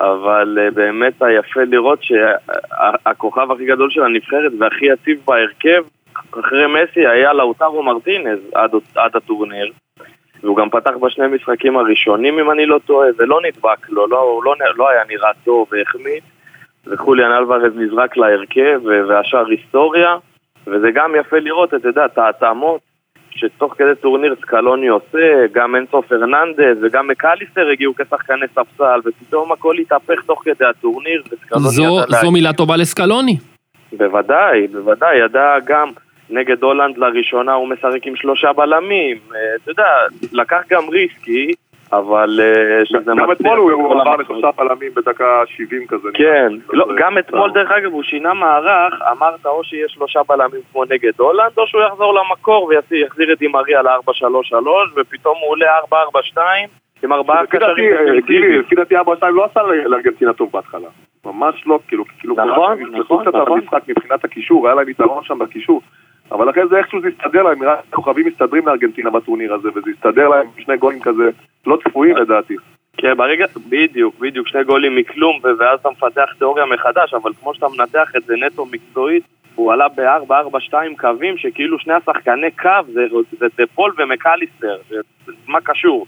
אבל 0.00 0.58
אה, 0.60 0.70
באמת 0.70 1.22
היפה 1.22 1.60
לראות 1.64 1.98
שהכוכב 2.02 3.52
הכי 3.52 3.66
גדול 3.66 3.90
של 3.90 4.02
הנבחרת 4.02 4.52
והכי 4.58 4.86
יציב 4.86 5.18
בהרכב 5.24 5.82
אחרי 6.30 6.66
מסי 6.66 7.06
היה 7.06 7.32
לאוטרו 7.32 7.82
מרטינז 7.82 8.38
עד, 8.54 8.70
עד 8.94 9.16
הטורניר 9.16 9.72
והוא 10.42 10.56
גם 10.56 10.70
פתח 10.70 10.90
בשני 11.00 11.26
משחקים 11.26 11.76
הראשונים 11.76 12.38
אם 12.38 12.50
אני 12.50 12.66
לא 12.66 12.78
טועה 12.86 13.08
ולא 13.18 13.40
נדבק 13.46 13.88
לו, 13.88 14.06
לא, 14.06 14.40
לא, 14.44 14.54
לא 14.76 14.88
היה 14.88 15.02
נראה 15.08 15.30
טוב 15.44 15.68
והחמיץ 15.70 16.24
וחוליאן 16.86 17.32
אלוורז 17.32 17.76
נזרק 17.76 18.16
להרכב 18.16 18.80
והשאר 19.08 19.46
היסטוריה 19.46 20.16
וזה 20.66 20.90
גם 20.94 21.14
יפה 21.20 21.38
לראות, 21.38 21.74
אתה 21.74 21.88
יודע, 21.88 22.04
את 22.04 22.18
ההתאמות 22.18 22.80
שתוך 23.30 23.74
כדי 23.78 23.94
טורניר 24.00 24.34
סקלוני 24.40 24.88
עושה, 24.88 25.46
גם 25.52 25.76
אנסו 25.76 26.02
פרננדס 26.02 26.76
וגם 26.82 27.08
מקליסטר 27.08 27.68
הגיעו 27.72 27.94
כשחקני 27.94 28.46
ספסל 28.54 29.00
ופתאום 29.04 29.52
הכל 29.52 29.76
התהפך 29.78 30.22
תוך 30.26 30.42
כדי 30.44 30.64
הטורניר 30.64 31.22
זו, 31.56 31.98
זו 32.08 32.30
מילה 32.30 32.52
טובה 32.52 32.76
לסקלוני. 32.76 33.36
בוודאי, 33.92 34.66
בוודאי, 34.66 35.18
ידע 35.18 35.56
גם 35.64 35.88
נגד 36.30 36.62
הולנד 36.62 36.98
לראשונה 36.98 37.52
הוא 37.52 37.68
משחק 37.68 38.06
עם 38.06 38.16
שלושה 38.16 38.52
בלמים, 38.52 39.18
אה, 39.34 39.38
אתה 39.62 39.70
יודע, 39.70 39.88
לקח 40.32 40.62
גם 40.70 40.88
ריסק 40.88 41.52
אבל 41.92 42.40
אה, 42.42 42.84
שזה 42.84 43.12
גם 43.16 43.32
אתמול 43.32 43.58
הוא 43.58 44.00
עבר 44.00 44.16
לשלושה 44.16 44.50
בלמים 44.56 44.94
בדקה 44.94 45.42
70 45.46 45.86
כזה. 45.86 46.08
כן, 46.14 46.52
לא, 46.72 46.86
גם 46.98 47.18
אתמול 47.18 47.50
דרך 47.50 47.70
אגב 47.70 47.92
הוא 47.92 48.02
שינה 48.02 48.34
מערך, 48.34 48.94
אמרת 49.12 49.46
או 49.46 49.64
שיהיה 49.64 49.88
שלושה 49.88 50.20
בלמים 50.28 50.60
כמו 50.72 50.84
נגד 50.84 51.12
הולנד, 51.18 51.52
או 51.58 51.66
שהוא 51.66 51.82
יחזור 51.82 52.14
למקור 52.14 52.70
ויחזיר 52.90 53.32
את 53.32 53.38
די 53.38 53.53
מריה 53.53 53.82
ל-4-3-3, 53.82 54.54
ופתאום 54.96 55.34
הוא 55.40 55.50
עולה 55.50 55.66
4-4-2 56.36 56.38
עם 57.02 57.12
ארבעה 57.12 57.46
קשרים. 57.46 57.94
לפי 58.60 58.74
דעתי 58.74 58.96
4-2 58.96 59.00
לא 59.22 59.44
עשה 59.44 59.62
לארגנטינה 59.62 60.32
טוב 60.32 60.50
בהתחלה. 60.52 60.88
ממש 61.24 61.66
לא, 61.66 61.78
כאילו, 61.88 62.04
כאילו, 62.18 62.34
נכון, 62.34 62.78
נכון, 62.92 63.24
נכון. 63.28 63.60
מבחינת 63.88 64.24
הקישור, 64.24 64.66
היה 64.66 64.74
להם 64.74 64.88
יתרון 64.88 65.24
שם 65.24 65.38
בקישור. 65.38 65.82
אבל 66.32 66.50
אחרי 66.50 66.62
זה 66.70 66.78
איכשהו 66.78 67.00
זה 67.00 67.08
הסתדר 67.08 67.42
להם, 67.42 67.62
נראה 67.62 67.74
כוכבים 67.90 68.26
מסתדרים 68.26 68.66
לארגנטינה 68.66 69.10
בטורניר 69.10 69.54
הזה, 69.54 69.68
וזה 69.68 69.90
הסתדר 69.96 70.28
להם 70.28 70.46
שני 70.58 70.76
גולים 70.76 71.00
כזה 71.00 71.30
לא 71.66 71.78
צפויים 71.84 72.16
לדעתי. 72.16 72.56
כן, 72.96 73.16
ברגע, 73.16 73.46
בדיוק, 73.68 74.18
בדיוק, 74.20 74.48
שני 74.48 74.64
גולים 74.64 74.96
מכלום, 74.96 75.40
ואז 75.58 75.80
אתה 75.80 75.90
מפתח 75.90 76.32
תיאוריה 76.38 76.66
מחדש, 76.66 77.14
אבל 77.14 77.32
כמו 77.40 77.54
שאתה 77.54 77.66
מנתח 77.68 78.12
את 78.16 78.24
זה 78.24 78.34
נטו 78.36 78.66
מקצועית, 78.66 79.22
הוא 79.54 79.72
עלה 79.72 79.88
ב-4-4-2 79.88 80.74
קווים, 80.98 81.38
שכאילו 81.38 81.78
שני 81.78 81.94
השחקני 81.94 82.50
קו 82.50 82.92
זה, 82.92 83.06
זה 83.38 83.46
דה 83.58 83.72
פול 83.72 83.94
ומקליסטר, 83.98 84.76
מה 85.46 85.60
קשור? 85.60 86.06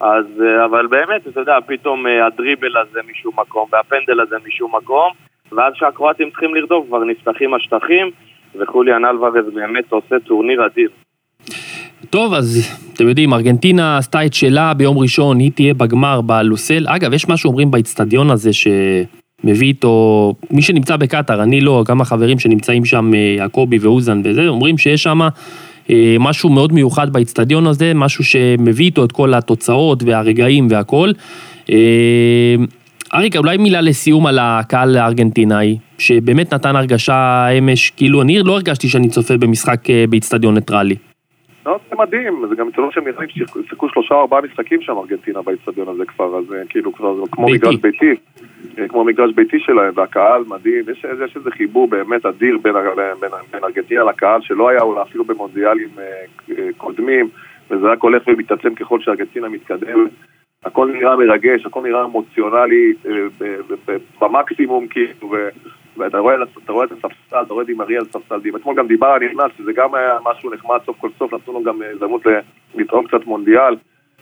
אז, 0.00 0.26
אבל 0.64 0.86
באמת, 0.86 1.28
אתה 1.28 1.40
יודע, 1.40 1.58
פתאום 1.66 2.06
אה, 2.06 2.26
הדריבל 2.26 2.76
הזה 2.76 3.00
משום 3.10 3.32
מקום, 3.36 3.68
והפנדל 3.72 4.20
הזה 4.20 4.36
משום 4.46 4.76
מקום, 4.76 5.12
ואז 5.52 5.72
שהקרואטים 5.76 6.30
צריכים 6.30 6.54
לרדוף, 6.54 6.86
כבר 6.86 7.04
נפתחים 7.04 7.54
השטחים, 7.54 8.10
וחוליאן 8.60 9.04
אלוורז 9.04 9.54
באמת 9.54 9.92
עושה 9.92 10.16
טורניר 10.26 10.66
אדיר. 10.66 10.88
טוב, 12.10 12.34
אז 12.34 12.78
אתם 12.94 13.08
יודעים, 13.08 13.34
ארגנטינה 13.34 13.98
עשתה 13.98 14.26
את 14.26 14.34
שלה 14.34 14.74
ביום 14.74 14.98
ראשון, 14.98 15.38
היא 15.38 15.52
תהיה 15.54 15.74
בגמר 15.74 16.20
בלוסייל. 16.20 16.86
אגב, 16.88 17.12
יש 17.12 17.28
מה 17.28 17.36
שאומרים 17.36 17.70
באיצטדיון 17.70 18.30
הזה 18.30 18.50
שמביא 18.52 19.68
איתו, 19.68 20.34
מי 20.50 20.62
שנמצא 20.62 20.96
בקטאר, 20.96 21.42
אני 21.42 21.60
לא, 21.60 21.84
גם 21.88 22.00
החברים 22.00 22.38
שנמצאים 22.38 22.84
שם, 22.84 23.14
אה, 23.14 23.18
יעקבי 23.18 23.78
ואוזן 23.78 24.20
וזה, 24.24 24.48
אומרים 24.48 24.78
שיש 24.78 25.02
שם 25.02 25.20
אה, 25.90 26.16
משהו 26.20 26.50
מאוד 26.50 26.72
מיוחד 26.72 27.12
באיצטדיון 27.12 27.66
הזה, 27.66 27.92
משהו 27.94 28.24
שמביא 28.24 28.86
איתו 28.86 29.04
את 29.04 29.12
כל 29.12 29.34
התוצאות 29.34 30.02
והרגעים 30.02 30.66
והכל. 30.70 31.10
אה, 33.14 33.18
אריק, 33.18 33.36
אולי 33.36 33.56
מילה 33.56 33.80
לסיום 33.80 34.26
על 34.26 34.38
הקהל 34.40 34.96
הארגנטינאי, 34.96 35.78
שבאמת 35.98 36.54
נתן 36.54 36.76
הרגשה 36.76 37.48
אמש, 37.58 37.90
כאילו 37.90 38.22
אני 38.22 38.38
לא 38.44 38.52
הרגשתי 38.52 38.88
שאני 38.88 39.08
צופה 39.08 39.34
במשחק 39.36 39.90
אה, 39.90 40.04
באיצטדיון 40.08 40.54
ניטרלי. 40.54 40.96
לא, 41.66 41.78
זה 41.90 41.96
מדהים, 41.98 42.44
זה 42.48 42.54
גם 42.54 42.68
אצלנו 42.68 42.92
שהם 42.92 43.04
נראים 43.04 43.28
שיחקו 43.68 43.88
שלושה 43.88 44.14
או 44.14 44.20
ארבעה 44.20 44.40
משחקים 44.40 44.82
שם 44.82 44.92
ארגנטינה 44.92 45.42
באיצטדיון 45.42 45.88
הזה 45.88 46.04
כבר, 46.04 46.38
אז 46.38 46.44
כאילו 46.68 46.92
כבר 46.92 47.14
כמו 47.30 47.46
ביתי. 47.46 47.58
מגרש 47.58 47.76
ביתי, 47.76 48.14
כמו 48.88 49.04
מגרש 49.04 49.32
ביתי 49.34 49.60
שלהם, 49.60 49.92
והקהל 49.94 50.42
מדהים, 50.48 50.84
יש, 50.92 51.04
יש 51.26 51.36
איזה 51.36 51.50
חיבור 51.50 51.88
באמת 51.88 52.26
אדיר 52.26 52.58
בין, 52.62 52.72
בין, 53.20 53.30
בין 53.52 53.64
ארגנטינה 53.64 54.04
לקהל 54.04 54.40
שלא 54.42 54.68
היה 54.68 54.80
אולי 54.80 55.02
אפילו 55.02 55.24
במונדיאלים 55.24 55.88
אה, 55.98 56.04
אה, 56.58 56.68
קודמים, 56.76 57.28
וזה 57.70 57.86
רק 57.86 58.02
הולך 58.02 58.22
ומתעצם 58.26 58.74
ככל 58.74 59.00
שארגנטינה 59.00 59.48
מתקדמת. 59.48 60.10
הכל 60.64 60.90
נראה 60.92 61.16
מרגש, 61.16 61.66
הכל 61.66 61.82
נראה 61.82 62.04
אמוציונלי 62.04 62.92
אה, 63.06 63.96
במקסימום, 64.20 64.86
כאילו, 64.88 65.34
ואתה 65.96 66.18
רואה, 66.18 66.34
רואה 66.68 66.86
את 66.86 66.92
הספסל, 66.92 67.42
אתה 67.42 67.52
רואה 67.52 67.62
את 67.62 67.66
דימריה 67.66 67.98
על 67.98 68.04
ספסל, 68.04 68.40
דימ- 68.40 68.56
אתמול 68.56 68.76
גם 68.76 68.86
דיבר 68.86 69.18
נכנס, 69.18 69.52
שזה 69.58 69.72
גם 69.72 69.94
היה 69.94 70.18
משהו 70.24 70.50
נחמד 70.50 70.78
סוף 70.86 70.96
כל 71.00 71.08
סוף, 71.18 71.34
נתנו 71.34 71.52
לו 71.52 71.62
גם 71.62 71.82
אה, 71.82 71.90
הזדמנות 71.90 72.22
לתרום 72.74 73.06
קצת 73.06 73.26
מונדיאל, 73.26 73.76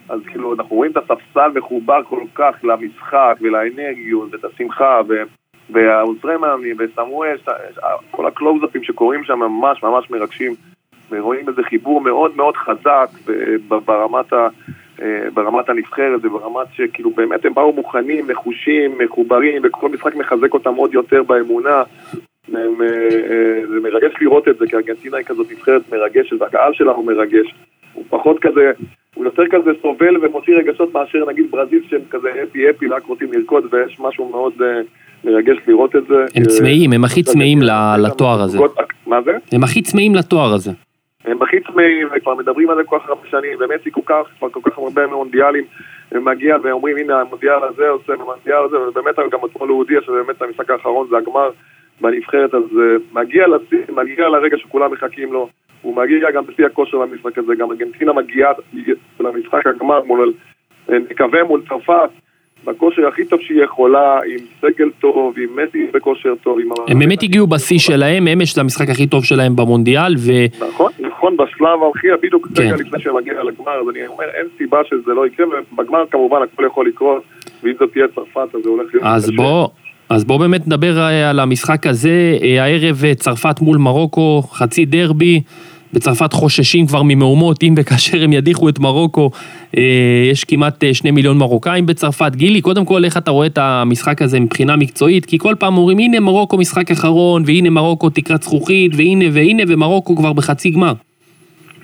אז 0.09 0.21
כאילו 0.27 0.55
אנחנו 0.55 0.77
רואים 0.77 0.93
את 0.93 0.97
הספסל 0.97 1.51
מחובר 1.55 2.03
כל 2.03 2.23
כך 2.35 2.55
למשחק 2.63 3.37
ולאנרגיות 3.41 4.29
ואת 4.33 4.45
השמחה, 4.45 5.01
ו- 5.09 5.23
והעוזרי 5.71 6.37
מאמנים 6.37 6.77
וסמואל, 6.79 7.37
כל 8.11 8.27
הקלוזאפים 8.27 8.83
שקורים 8.83 9.25
שם 9.25 9.39
ממש 9.39 9.83
ממש 9.83 10.11
מרגשים, 10.11 10.53
ורואים 11.11 11.49
איזה 11.49 11.63
חיבור 11.63 12.01
מאוד 12.01 12.37
מאוד 12.37 12.57
חזק 12.57 13.09
ברמת 13.69 14.33
ה... 14.33 14.49
אה, 15.03 15.31
ברמת 15.35 15.69
הנבחרת 15.69 16.21
וברמת 16.23 16.67
שכאילו 16.73 17.11
באמת 17.11 17.45
הם 17.45 17.55
באו 17.55 17.73
מוכנים, 17.73 18.31
נחושים, 18.31 18.99
מחוברים, 18.99 19.63
וכל 19.65 19.89
משחק 19.89 20.15
מחזק 20.15 20.55
אותם 20.55 20.75
עוד 20.75 20.95
יותר 20.95 21.23
באמונה. 21.23 21.83
הם, 22.49 22.83
אה, 22.83 22.87
אה, 23.31 23.67
זה 23.69 23.81
מרגש 23.83 24.15
לראות 24.21 24.49
את 24.49 24.59
זה, 24.59 24.67
כי 24.67 24.77
ארגנטינה 24.77 25.17
היא 25.17 25.27
כזאת 25.27 25.51
נבחרת 25.51 25.93
מרגשת, 25.93 26.41
והקהל 26.41 26.73
שלה 26.75 26.93
הוא 26.93 27.07
מרגש. 27.07 27.55
הוא 27.93 28.05
פחות 28.09 28.39
כזה, 28.39 28.73
הוא 29.15 29.25
יותר 29.25 29.43
כזה 29.51 29.71
סובל 29.83 30.27
ומוציא 30.27 30.57
רגשות 30.57 30.95
מאשר 30.95 31.19
נגיד 31.29 31.51
ברזיל 31.51 31.83
שהם 31.89 32.01
כזה 32.11 32.29
אפי 32.43 32.71
אפי, 32.71 32.87
רק 32.87 33.07
רוצים 33.07 33.33
לרקוד, 33.33 33.75
ויש 33.75 34.01
משהו 34.01 34.29
מאוד 34.29 34.53
מרגש 35.25 35.57
לראות 35.67 35.97
את 35.97 36.07
זה. 36.07 36.25
הם 36.35 36.45
צמאים, 36.45 36.93
הם 36.93 37.05
הכי 37.05 37.23
צמאים 37.23 37.59
לתואר 37.99 38.43
הזה. 38.43 38.59
מה 39.07 39.23
זה? 39.23 39.31
הם 39.53 39.65
הכי 39.65 39.83
צמאים 39.83 40.15
לתואר 40.15 40.55
הזה. 40.55 40.73
הם 41.27 41.43
הכי 41.43 41.57
צמאים, 41.61 42.09
וכבר 42.17 42.35
מדברים 42.35 42.71
על 42.71 42.77
זה 42.77 42.85
כל 42.85 42.99
כך 42.99 43.09
הרבה 43.09 43.29
שנים, 43.29 43.59
ומסי 43.61 43.91
כל 43.91 44.01
כך, 44.07 44.23
כבר 44.39 44.49
כל 44.49 44.61
כך 44.71 44.79
הרבה 44.79 45.07
מונדיאלים, 45.07 45.65
הם 46.13 46.25
מגיע 46.25 46.57
ואומרים 46.63 46.97
הנה 46.97 47.21
המונדיאל 47.21 47.63
הזה 47.63 47.89
עושה, 47.89 48.13
המונדיאל 48.13 48.65
הזה, 48.65 48.77
ובאמת 48.81 49.15
גם 49.33 49.39
אתמול 49.45 49.69
הוא 49.69 49.79
הודיע 49.79 50.01
שבאמת 50.01 50.43
המשחק 50.43 50.71
האחרון 50.71 51.07
זה 51.11 51.17
הגמר 51.17 51.51
בנבחרת, 52.01 52.55
אז 52.55 52.63
uh, 52.63 53.03
מגיע 53.13 53.47
לשיא, 53.49 53.79
מגיע 53.97 54.29
לרגע 54.29 54.57
שכולם 54.59 54.93
מחכים 54.93 55.33
לו, 55.33 55.49
הוא 55.83 55.97
מגיע 55.97 56.31
גם 56.31 56.47
בשיא 56.47 56.67
הכושר 56.67 56.97
למשחק 56.97 57.39
הזה, 57.39 57.55
גם 57.55 57.71
ארגנטינה 57.71 58.13
מגיעה 58.13 58.53
למשחק 59.21 59.67
הגמר 59.67 60.03
מול, 60.05 60.33
אה, 60.91 60.99
נקווה 61.11 61.45
מול 61.45 61.63
צרפת, 61.69 62.11
בכושר 62.65 63.09
הכי 63.09 63.25
טוב 63.25 63.41
שהיא 63.41 63.63
יכולה, 63.63 64.19
עם 64.27 64.47
סגל 64.61 64.91
טוב, 65.01 65.35
עם 65.39 65.49
מסי 65.57 65.87
בכושר 65.93 66.35
טוב, 66.43 66.59
עם... 66.61 66.69
הם 66.89 66.99
באמת 66.99 67.23
הגיעו 67.23 67.47
בשיא 67.47 67.79
שלהם, 67.79 68.29
אמש 68.29 68.55
זה 68.55 68.61
המשחק 68.61 68.89
הכי 68.89 69.07
טוב 69.07 69.25
שלהם 69.25 69.57
במונדיאל, 69.57 70.15
ו... 70.19 70.31
נכון, 70.69 70.93
נכון, 71.27 71.37
בשלב 71.37 71.79
הכי, 71.91 72.07
בדיוק 72.23 72.49
כן. 72.55 72.63
רגע 72.63 72.77
לפני 72.77 73.01
שמגיע 73.01 73.35
לגמר, 73.43 73.81
אז 73.83 73.89
אני 73.91 74.07
אומר, 74.07 74.25
אין 74.35 74.47
סיבה 74.59 74.79
שזה 74.85 75.15
לא 75.15 75.27
יקרה, 75.27 75.47
ובגמר 75.73 76.05
כמובן 76.11 76.37
הכל 76.43 76.63
יכול 76.67 76.89
לקרות, 76.89 77.23
ואם 77.63 77.73
זאת 77.79 77.93
תהיה 77.93 78.05
צרפת, 78.15 78.55
אז 78.55 78.61
זה 78.63 78.69
הולך 78.69 78.95
להיות 78.95 79.07
אז 79.07 79.25
קשה. 79.25 79.37
בוא, 79.37 79.69
אז 80.09 80.25
בוא 80.25 80.39
באמת 80.39 80.67
נדבר 80.67 80.99
אה, 80.99 81.31
על 81.31 81.41
המשחק 81.41 81.87
הזה, 81.87 82.39
אה, 82.43 82.65
הערב 82.65 83.05
אה, 83.05 83.15
צרפת 83.15 83.61
מול 83.61 83.79
מרוקו, 83.79 84.43
חצי 84.43 84.85
דרבי, 84.85 85.41
בצרפת 85.93 86.33
חוששים 86.33 86.87
כבר 86.87 87.03
ממהומות, 87.03 87.63
אם 87.63 87.75
וכאשר 87.77 88.23
הם 88.23 88.33
ידיחו 88.33 88.69
את 88.69 88.79
מרוקו, 88.79 89.31
יש 90.31 90.45
כמעט 90.45 90.85
שני 90.93 91.11
מיליון 91.11 91.39
מרוקאים 91.39 91.87
בצרפת. 91.87 92.33
גילי, 92.37 92.61
קודם 92.61 92.85
כל, 92.85 93.05
איך 93.05 93.17
אתה 93.17 93.31
רואה 93.31 93.47
את 93.47 93.59
המשחק 93.59 94.23
הזה 94.23 94.41
מבחינה 94.41 94.77
מקצועית? 94.77 95.27
כי 95.27 95.39
כל 95.39 95.55
פעם 95.59 95.79
אומרים, 95.79 95.99
הנה 95.99 96.21
מרוקו 96.21 96.57
משחק 96.57 96.91
אחרון, 96.91 97.43
והנה 97.47 97.71
מרוקו 97.71 98.11
תקרת 98.11 98.43
זכוכית, 98.43 98.93
והנה 98.97 99.25
והנה, 99.33 99.63
ומרוקו 99.69 100.17
כבר 100.17 100.33
בחצי 100.33 100.71
גמר. 100.71 100.93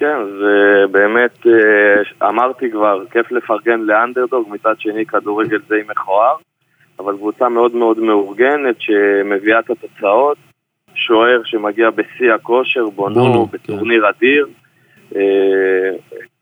כן, 0.02 0.18
זה 0.38 0.84
באמת, 0.90 1.46
אה, 1.46 2.28
אמרתי 2.28 2.70
כבר, 2.70 3.02
כיף 3.10 3.32
לפרגן 3.32 3.80
לאנדרדוג, 3.80 4.48
מצד 4.50 4.74
שני 4.78 5.06
כדורגל 5.06 5.58
די 5.68 5.80
מכוער, 5.88 6.36
אבל 6.98 7.16
קבוצה 7.16 7.48
מאוד 7.48 7.74
מאוד 7.74 7.98
מאורגנת 7.98 8.76
שמביאה 8.78 9.58
את 9.58 9.70
התוצאות, 9.70 10.36
שוער 10.94 11.40
שמגיע 11.44 11.90
בשיא 11.90 12.32
הכושר, 12.32 12.84
בונו, 12.84 13.14
בונו, 13.14 13.46
בטורניר 13.46 14.08
אדיר. 14.08 14.46
אה, 15.16 15.90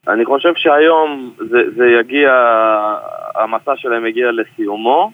אני 0.09 0.25
חושב 0.25 0.53
שהיום 0.57 1.35
זה, 1.39 1.59
זה 1.77 1.87
יגיע, 2.01 2.33
המסע 3.35 3.73
שלהם 3.77 4.05
הגיע 4.05 4.31
לסיומו. 4.33 5.11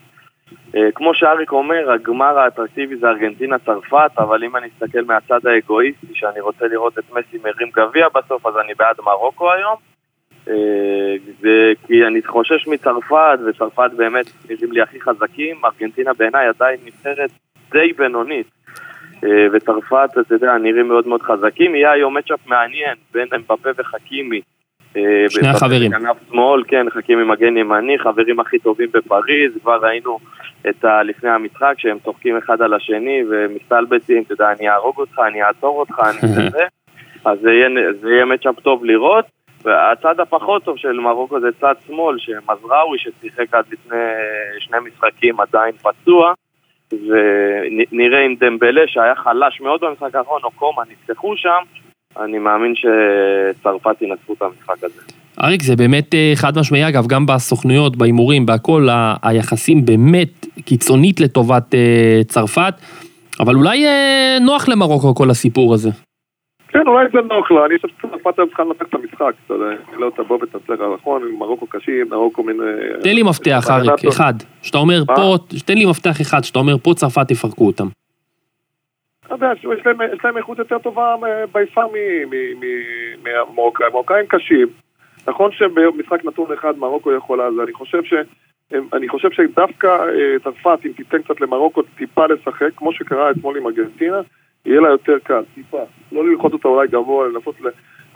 אה, 0.77 0.93
כמו 0.95 1.15
שאריק 1.15 1.53
אומר, 1.53 1.91
הגמר 1.93 2.39
האטרקטיבי 2.39 2.97
זה 2.97 3.09
ארגנטינה-צרפת, 3.09 4.11
אבל 4.19 4.45
אם 4.45 4.57
אני 4.57 4.67
אסתכל 4.67 5.05
מהצד 5.05 5.47
האגואיסטי, 5.47 6.15
שאני 6.15 6.41
רוצה 6.41 6.67
לראות 6.67 6.99
את 6.99 7.05
מסי 7.11 7.39
מרים 7.45 7.71
גביע 7.75 8.07
בסוף, 8.09 8.47
אז 8.47 8.55
אני 8.65 8.75
בעד 8.75 8.97
מרוקו 9.05 9.53
היום. 9.53 9.77
אה, 10.49 11.17
זה 11.41 11.73
כי 11.87 12.07
אני 12.07 12.23
חושש 12.23 12.67
מצרפת, 12.67 13.39
וצרפת 13.47 13.91
באמת 13.97 14.27
נראים 14.51 14.73
לי 14.73 14.83
הכי 14.83 15.01
חזקים, 15.01 15.57
ארגנטינה 15.65 16.13
בעיניי 16.13 16.47
עדיין 16.47 16.79
נבחרת 16.85 17.31
די 17.71 17.93
בינונית. 17.93 18.47
אה, 19.25 19.47
וצרפת, 19.53 20.09
אתה 20.21 20.35
יודע, 20.35 20.59
נראים 20.59 20.89
מאוד 20.89 21.09
מאוד 21.09 21.23
חזקים. 21.23 21.75
יהיה 21.75 21.93
היום 21.93 22.17
מצ'אפ 22.17 22.47
מעניין 22.47 22.97
בין 23.13 23.29
אמבפה 23.35 23.71
וחכימי. 23.77 24.41
אה, 24.97 25.31
שני 25.31 25.49
החברים. 25.49 25.91
בכנף 25.91 26.17
שמאל, 26.31 26.63
כן, 26.69 26.91
חכימי 26.91 27.25
מגן 27.25 27.57
ימני, 27.57 27.99
חברים 27.99 28.41
הכי 28.41 28.59
טובים 28.59 28.89
בפריז, 28.95 29.53
כבר 29.63 29.79
ראינו 29.83 30.19
את 30.69 30.85
ה... 30.85 31.03
לפני 31.03 31.31
המשחק 31.31 31.75
שהם 31.79 31.99
צוחקים 32.05 32.37
אחד 32.37 32.63
על 32.63 32.75
השני 32.75 33.23
ומסתלבטים, 33.31 34.23
אתה 34.23 34.33
יודע, 34.33 34.53
אני 34.59 34.69
אהרוג 34.69 34.99
אותך, 34.99 35.19
אני 35.29 35.43
אעצור 35.43 35.79
אותך, 35.79 36.01
אני 36.01 36.29
זה. 36.51 36.65
אז 37.25 37.39
זה 37.41 37.53
יהיה, 37.53 37.69
זה 38.01 38.11
יהיה 38.11 38.25
מצ'אפ 38.25 38.61
טוב 38.61 38.85
לראות. 38.85 39.25
והצד 39.65 40.21
הפחות 40.21 40.65
טוב 40.65 40.77
של 40.77 40.93
מרוקו 40.93 41.41
זה 41.41 41.49
צד 41.61 41.75
שמאל, 41.87 42.19
שמזראוי 42.19 42.99
ששיחק 42.99 43.55
עד 43.55 43.65
לפני 43.73 43.97
שני 44.59 44.79
משחקים 44.85 45.41
עדיין 45.41 45.73
פצוע, 45.73 46.33
ונראה 46.93 48.27
אם 48.27 48.35
דמבלה 48.41 48.83
שהיה 48.87 49.15
חלש 49.15 49.61
מאוד 49.61 49.81
במשחק 49.81 50.15
האחרון, 50.15 50.41
או 50.45 50.51
קומה 50.51 50.83
נפתחו 50.91 51.37
שם, 51.37 51.63
אני 52.25 52.39
מאמין 52.39 52.75
שצרפת 52.75 54.03
ינצחו 54.03 54.33
את 54.33 54.43
המשחק 54.43 54.85
הזה. 54.85 55.01
אריק, 55.43 55.63
זה 55.63 55.77
באמת 55.77 56.15
אה, 56.15 56.33
חד 56.35 56.59
משמעי, 56.59 56.89
אגב, 56.89 57.07
גם 57.07 57.27
בסוכנויות, 57.27 57.97
בהימורים, 57.97 58.47
בהכל, 58.47 58.89
היחסים 59.23 59.85
באמת 59.85 60.47
קיצונית 60.65 61.21
לטובת 61.21 61.75
אה, 61.75 62.21
צרפת, 62.27 62.75
אבל 63.41 63.55
אולי 63.55 63.87
אה, 63.87 64.39
נוח 64.41 64.69
למרוקו 64.69 65.15
כל 65.15 65.31
הסיפור 65.31 65.75
הזה. 65.75 65.91
כן, 66.69 66.87
אולי 66.87 67.07
זה 67.13 67.19
נוח 67.29 67.51
לו, 67.51 67.67
אני 67.67 67.75
חושב 67.77 67.95
שצרפת 67.99 68.39
היום 68.39 68.49
צריכה 68.49 68.63
לנתק 68.63 68.83
את 68.89 68.95
המשחק, 68.95 69.33
אתה 69.47 69.55
יודע, 69.55 69.67
לא 69.99 70.11
תבוא 70.17 70.39
ותצליח 70.43 70.81
נכון, 71.01 71.23
מרוקו 71.39 71.67
קשים, 71.67 72.07
מרוקו 72.11 72.43
מין... 72.43 72.57
תן 73.03 73.15
לי 73.15 73.23
מפתח, 73.23 73.67
אריק, 73.71 74.05
אחד, 74.09 74.35
שאתה 74.63 74.79
אומר? 74.79 75.03
פה, 75.07 75.37
תן 75.67 75.75
לי 75.75 75.87
מפתח 75.87 76.21
אחד, 76.21 76.45
שאתה 76.45 76.59
אומר 76.59 76.79
פה 76.79 76.95
צרפת 76.95 77.31
יפרקו 77.31 77.67
אותם. 77.67 77.87
אתה 79.27 79.35
יודע, 79.35 79.53
יש 79.79 79.87
להם- 80.25 80.37
איכות 80.37 80.59
יותר 80.59 80.79
טובה 80.79 81.15
ביפר 81.53 81.87
מהמרוקאים, 83.23 83.89
מרוקאים 83.93 84.27
קשים. 84.27 84.67
נכון 85.27 85.53
שבמשחק 85.53 86.25
נתון 86.25 86.53
אחד 86.53 86.79
מרוקו 86.79 87.13
יכולה, 87.13 87.45
אז 87.45 87.55
אני 87.65 87.73
חושב 87.73 88.05
ש... 88.05 88.15
אני 88.93 89.09
חושב 89.09 89.31
שדווקא 89.31 89.87
אה, 89.87 90.39
צרפת, 90.45 90.79
אם 90.87 90.93
תיתן 90.93 91.23
קצת 91.23 91.41
למרוקו 91.41 91.83
טיפה 91.83 92.27
לשחק, 92.27 92.69
כמו 92.77 92.93
שקרה 92.93 93.31
אתמול 93.31 93.57
עם 93.57 93.67
ארגנטינה, 93.67 94.21
יהיה 94.67 94.81
לה 94.81 94.89
יותר 94.89 95.19
קל, 95.25 95.43
טיפה. 95.55 95.83
לא 96.13 96.29
ללחוץ 96.29 96.53
אותה 96.53 96.69
אולי 96.69 96.89
גבוה, 96.89 97.29
לנסות, 97.29 97.55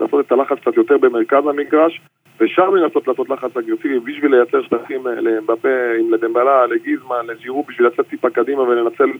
לעשות 0.01 0.25
את 0.25 0.31
הלחץ 0.31 0.57
קצת 0.59 0.77
יותר 0.77 0.97
במרכז 0.97 1.47
המגרש, 1.47 2.01
ושם 2.41 2.75
לנסות 2.75 3.07
לעשות 3.07 3.29
לחץ 3.29 3.57
אגרסיבי 3.57 3.99
בשביל 3.99 4.35
לייצר 4.35 4.61
שטחים 4.61 5.07
אה, 5.07 5.21
לאמבפה, 5.21 5.67
עם 5.99 6.13
לדמבלה, 6.13 6.65
לגיזמן, 6.67 7.25
לז'ירו, 7.27 7.63
בשביל 7.63 7.87
לצאת 7.87 8.07
טיפה 8.07 8.29
קדימה 8.29 8.61
ולנצל 8.61 9.11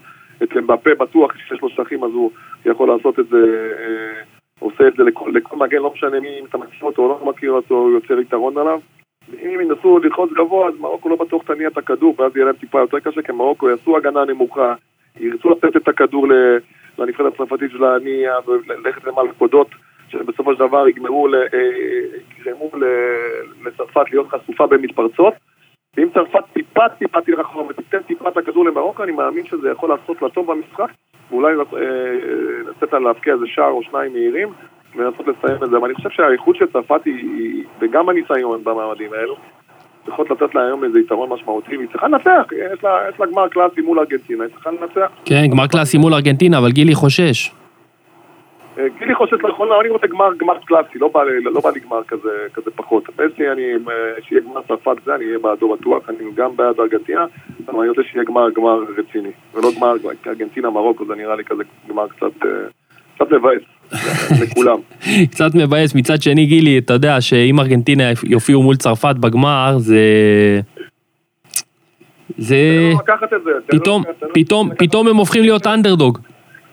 את 0.44 0.58
אמבפה 0.58 0.90
בטוח, 1.00 1.32
שיש 1.38 1.62
לו 1.62 1.70
שטחים 1.70 2.04
אז 2.04 2.12
הוא 2.12 2.32
יכול 2.66 2.88
לעשות 2.88 3.20
את 3.20 3.28
זה 3.28 3.74
אה, 3.80 4.24
עושה 4.60 4.88
את 4.88 4.94
זה 4.98 5.04
לכל, 5.04 5.32
לכל 5.34 5.58
מגן, 5.58 5.78
לא 5.78 5.92
משנה 5.94 6.20
מי, 6.20 6.40
אם 6.40 6.46
אתה 6.46 6.58
מכיר 6.58 6.84
אותו 6.84 7.02
או 7.02 7.08
לא 7.08 7.32
מכיר 7.32 7.52
אותו, 7.52 7.76
הוא 7.76 7.92
יוצר 7.92 8.20
יתרון 8.20 8.58
עליו. 8.58 8.80
אם 9.34 9.62
ינסו 9.62 10.00
ללחוץ 10.00 10.32
גבוה, 10.32 10.68
אז 10.68 10.74
מרוקו 10.80 11.10
לא 11.10 11.16
בטוח 11.16 11.44
תניע 11.44 11.68
את 11.68 11.78
הכדור, 11.78 12.16
ואז 12.18 12.36
יהיה 12.36 12.46
להם 12.46 12.56
טיפה 12.56 12.80
יותר 12.80 13.00
קשה, 13.00 13.22
כי 13.22 13.32
מרוקו 13.32 13.70
יעשו 13.70 13.98
הגנה 13.98 14.26
נמוכה, 14.26 14.74
ירצו 15.20 15.50
לתת 15.50 15.76
את 15.76 15.88
הכדור 15.88 16.28
לנבחרת 16.98 17.34
הצרפתית 17.34 17.72
של 17.72 17.82
להניע, 17.82 18.34
וללכת 18.48 19.04
למלכודות, 19.04 19.68
שבסופו 20.12 20.54
של 20.54 20.60
דבר 20.60 20.88
יגמרו, 20.88 21.28
אה, 21.28 21.60
יגרמו 22.40 22.70
לצרפת 23.66 24.12
להיות 24.12 24.28
חשופה 24.30 24.68
במתפרצות. 24.68 25.34
ואם 25.98 26.08
צרפת 26.14 26.44
טיפה 26.54 26.90
טיפה 26.90 27.22
תלך 27.22 27.40
אחורה 27.40 27.66
ותיתן 27.70 28.02
טיפה 28.08 28.30
את 28.30 28.38
הכדור 28.38 28.66
למרוקו, 28.66 29.04
אני 29.04 29.12
מאמין 29.12 29.46
שזה 29.46 29.70
יכול 29.70 29.90
לעשות 29.90 30.22
לה 30.22 30.30
טוב 30.30 30.52
במשחק, 30.52 30.92
ואולי 31.32 31.54
אה, 31.54 31.60
לתת 32.70 32.94
לה 32.94 33.00
להבקיע 33.00 33.34
איזה 33.34 33.46
שער 33.48 33.72
או 33.72 33.84
שניים 33.84 34.14
מהירים, 34.14 34.50
ולנסות 34.96 35.28
לסיים 35.28 35.64
את 35.64 35.70
זה. 35.70 35.78
אבל 35.78 35.86
אני 35.86 35.94
חושב 35.94 36.10
שהאיכות 36.10 36.56
של 36.56 36.66
צרפת 36.74 37.06
היא, 37.06 37.64
וגם 37.80 38.10
הניסיון 38.10 38.64
במעמדים 38.64 39.14
האלו, 39.14 39.36
צריכות 40.06 40.32
לתת 40.32 40.56
לה 40.56 40.66
היום 40.66 40.84
איזה 40.84 41.00
יתרון 41.00 41.30
משמעותי, 41.30 41.78
והיא 41.78 41.90
צריכה 41.92 42.08
לנצח, 42.08 42.46
יש 42.52 42.84
לה, 42.84 42.98
יש 43.14 43.20
לה 43.20 43.26
גמר 43.26 43.48
קלאסי 43.50 43.82
מול 43.82 44.00
ארגנטינה, 44.00 44.44
היא 44.44 44.54
צריכה 44.54 44.72
לנצח. 44.72 45.12
כן, 45.26 45.48
גמר 45.52 45.68
קלאסי 45.68 45.98
מול 45.98 46.14
ארגנטינה, 46.14 46.58
אבל 46.58 46.72
גילי 46.72 46.96
חושש. 46.96 47.61
אה, 48.78 48.86
גילי 49.00 49.16
חושש 49.16 49.34
לאחרונה, 49.44 49.76
אני 49.82 49.90
רוצה 49.90 50.08
גמר, 50.08 50.30
גמר 50.38 50.54
קלאסי, 50.66 51.00
לא 51.00 51.08
בא, 51.14 51.24
לא 51.44 51.62
בא 51.62 51.70
לי 51.70 51.80
גמר 51.80 52.04
כזה, 52.08 52.30
כזה 52.54 52.72
פחות. 52.76 53.04
מסי, 53.10 53.50
אני, 53.52 53.62
אה, 53.62 54.22
שיהיה 54.22 54.42
גמר 54.42 54.62
צרפת 54.68 55.04
זה, 55.06 55.16
אני 55.16 55.26
אהיה 55.26 55.40
בעדו 55.40 55.76
בטוח, 55.76 56.10
אני 56.10 56.32
גם 56.36 56.56
בעד 56.56 56.80
ארגנטינה, 56.80 57.26
אבל 57.68 57.80
אני 57.80 57.90
רוצה 57.90 58.02
שיהיה 58.12 58.26
גמר, 58.26 58.50
גמר 58.50 58.84
רציני. 58.98 59.32
ולא 59.54 59.70
גמר, 59.78 59.94
ארגנטינה 60.28 60.70
מרוקו, 60.70 61.06
זה 61.06 61.16
נראה 61.16 61.36
לי 61.36 61.44
כזה 61.44 61.64
גמר 61.90 62.08
קצת, 62.08 62.46
אה, 62.46 62.50
קצת 63.16 63.32
מבאס. 63.32 63.62
לכולם. 64.42 64.78
קצת 65.32 65.56
מבאס, 65.56 65.96
מצד 65.96 66.22
שני 66.22 66.46
גילי, 66.46 66.78
אתה 66.78 66.94
יודע 66.94 67.22
שאם 67.22 67.60
ארגנטינה 67.60 68.04
יופיעו 68.24 68.64
מול 68.64 68.76
צרפת 68.76 69.16
בגמר, 69.20 69.78
זה... 69.78 70.00
זה... 72.38 72.58
פתאום, 73.68 74.04
פתאום, 74.34 74.70
פתאום 74.78 75.08
הם 75.08 75.16
הופכים 75.16 75.44
להיות 75.44 75.68
אנדרדוג. 75.68 76.20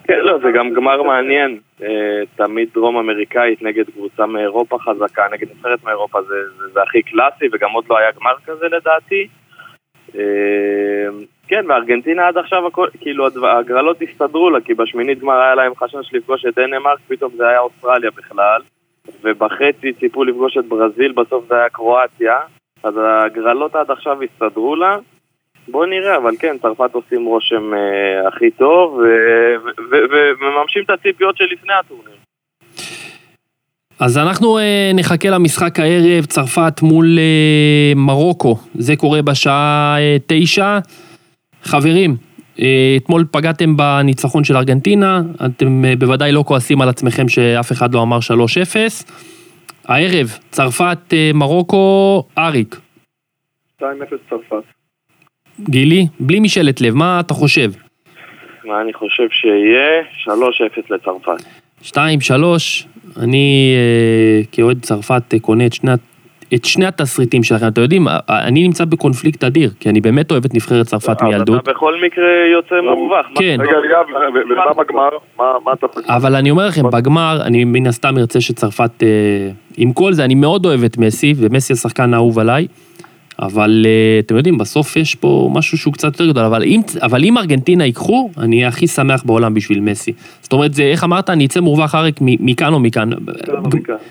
כן, 0.09 0.21
לא, 0.21 0.39
זה 0.39 0.51
גם 0.51 0.73
גמר 0.73 1.03
מעניין. 1.03 1.59
אה, 1.83 2.23
תמיד 2.37 2.69
דרום 2.75 2.97
אמריקאית 2.97 3.63
נגד 3.63 3.91
קבוצה 3.91 4.27
מאירופה 4.27 4.79
חזקה, 4.79 5.23
נגד 5.33 5.51
נבחרת 5.51 5.85
מאירופה 5.85 6.23
זה, 6.23 6.35
זה, 6.59 6.69
זה 6.73 6.83
הכי 6.83 7.03
קלאסי, 7.03 7.45
וגם 7.53 7.71
עוד 7.73 7.85
לא 7.91 7.99
היה 7.99 8.11
גמר 8.21 8.35
כזה 8.47 8.67
לדעתי. 8.67 9.29
אה, 10.15 11.09
כן, 11.49 11.65
וארגנטינה 11.69 12.29
עד 12.29 12.39
עכשיו, 12.39 12.67
הכל, 12.67 12.89
כאילו 13.01 13.27
הגרלות 13.27 14.03
הסתדרו 14.03 14.51
לה, 14.51 14.61
כי 14.61 14.75
בשמינית 14.75 15.19
גמר 15.19 15.41
היה 15.41 15.55
להם 15.55 15.73
חשש 15.75 16.15
לפגוש 16.15 16.47
את 16.47 16.59
דנמרק, 16.59 16.99
פתאום 17.09 17.33
זה 17.37 17.49
היה 17.49 17.61
אוסטרליה 17.61 18.11
בכלל, 18.11 18.63
ובחצי 19.23 19.93
ציפו 19.93 20.25
לפגוש 20.25 20.59
את 20.59 20.65
ברזיל, 20.65 21.13
בסוף 21.13 21.45
זה 21.49 21.55
היה 21.55 21.69
קרואטיה, 21.69 22.39
אז 22.83 22.95
הגרלות 23.05 23.75
עד 23.75 23.91
עכשיו 23.91 24.23
הסתדרו 24.23 24.77
לה. 24.77 24.97
בוא 25.71 25.87
נראה, 25.87 26.17
אבל 26.17 26.35
כן, 26.39 26.57
צרפת 26.63 26.91
עושים 26.93 27.25
רושם 27.25 27.75
אה, 27.75 28.29
הכי 28.29 28.51
טוב, 28.51 29.01
ומממשים 29.91 30.83
את 30.85 30.91
הציפיות 30.91 31.37
שלפני 31.37 31.73
הטורניר. 31.81 32.15
אז 34.01 34.19
אנחנו 34.19 34.59
אה, 34.59 34.91
נחכה 34.95 35.31
למשחק 35.31 35.81
הערב, 35.81 36.25
צרפת 36.25 36.83
מול 36.83 37.19
אה, 37.19 37.93
מרוקו, 37.97 38.57
זה 38.75 38.97
קורה 38.97 39.23
בשעה 39.23 39.97
אה, 39.99 40.17
תשע. 40.27 40.79
חברים, 41.63 42.17
אה, 42.61 42.95
אתמול 42.97 43.25
פגעתם 43.31 43.77
בניצחון 43.77 44.45
של 44.45 44.57
ארגנטינה, 44.57 45.21
אתם 45.47 45.85
אה, 45.85 45.97
בוודאי 45.99 46.33
לא 46.33 46.45
כועסים 46.47 46.81
על 46.81 46.89
עצמכם 46.89 47.29
שאף 47.29 47.73
אחד 47.73 47.95
לא 47.95 48.03
אמר 48.03 48.19
3-0. 48.19 49.05
הערב, 49.85 50.27
צרפת, 50.51 50.99
אה, 51.13 51.31
מרוקו, 51.35 52.23
אריק. 52.39 52.77
2-0 53.81 53.85
צרפת. 54.31 54.78
גילי, 55.61 56.07
בלי 56.21 56.41
משאלת 56.41 56.81
לב, 56.81 56.95
מה 56.95 57.21
אתה 57.21 57.35
חושב? 57.35 57.71
מה 58.65 58.81
אני 58.81 58.93
חושב 58.93 59.29
שיהיה? 59.31 60.03
3-0 60.25 60.31
לצרפת. 60.91 61.43
2-3, 61.83 61.97
אני 63.23 63.75
אה, 63.77 64.43
כאוהד 64.53 64.79
צרפת 64.83 65.23
אה, 65.35 65.39
קונה 65.39 65.67
את 65.67 65.73
שני, 65.73 65.93
את 66.55 66.65
שני 66.65 66.87
התסריטים 66.87 67.43
שלכם. 67.43 67.69
אתם 67.69 67.83
יודעים, 67.83 68.09
אה, 68.09 68.19
אני 68.29 68.63
נמצא 68.63 68.85
בקונפליקט 68.85 69.45
אדיר, 69.45 69.71
כי 69.81 69.89
אני 69.89 70.01
באמת 70.01 70.31
אוהב 70.31 70.45
את 70.45 70.55
נבחרת 70.55 70.87
צרפת 70.87 71.23
מילדות. 71.23 71.63
אתה 71.63 71.73
בכל 71.73 71.95
מקרה 72.07 72.27
יוצא 72.53 72.75
מורווח. 72.85 73.27
כן. 73.35 73.57
רגע, 73.61 73.79
ליאב, 73.79 74.07
ומה 74.51 74.83
בגמר? 74.85 75.09
מה 75.39 75.73
אתה 75.73 75.87
חושב? 75.89 76.11
אבל 76.11 76.35
אני 76.35 76.51
אומר 76.51 76.67
לכם, 76.67 76.83
בגמר, 76.93 77.39
אני 77.45 77.65
מן 77.65 77.87
הסתם 77.87 78.19
ארצה 78.19 78.41
שצרפת, 78.41 79.03
עם 79.77 79.93
כל 79.93 80.13
זה, 80.13 80.25
אני 80.25 80.35
מאוד 80.35 80.67
אוהב 80.67 80.85
את 80.85 80.99
מסי, 80.99 81.35
ומסי 81.37 81.73
השחקן 81.73 82.15
האהוב 82.15 82.39
עליי. 82.39 82.67
אבל 83.43 83.87
uh, 83.87 84.25
אתם 84.27 84.37
יודעים, 84.37 84.59
בסוף 84.59 84.97
יש 84.97 85.15
פה 85.15 85.51
משהו 85.55 85.79
שהוא 85.79 85.95
קצת 85.95 86.05
יותר 86.05 86.27
גדול, 86.27 86.45
אבל 86.45 86.63
אם, 86.63 86.81
אבל 87.03 87.25
אם 87.25 87.39
ארגנטינה 87.39 87.85
ייקחו, 87.85 88.31
אני 88.39 88.57
אהיה 88.57 88.69
הכי 88.69 88.87
שמח 88.87 89.23
בעולם 89.27 89.55
בשביל 89.55 89.81
מסי. 89.81 90.13
זאת 90.43 90.53
אומרת, 90.53 90.75
זה, 90.75 90.83
איך 90.83 91.05
אמרת, 91.05 91.31
אני 91.31 91.47
אצא 91.47 91.61
מורווח 91.61 91.95
אריק 91.95 92.17
מכאן 92.21 92.73
או 92.73 92.81
מכאן. 92.81 93.11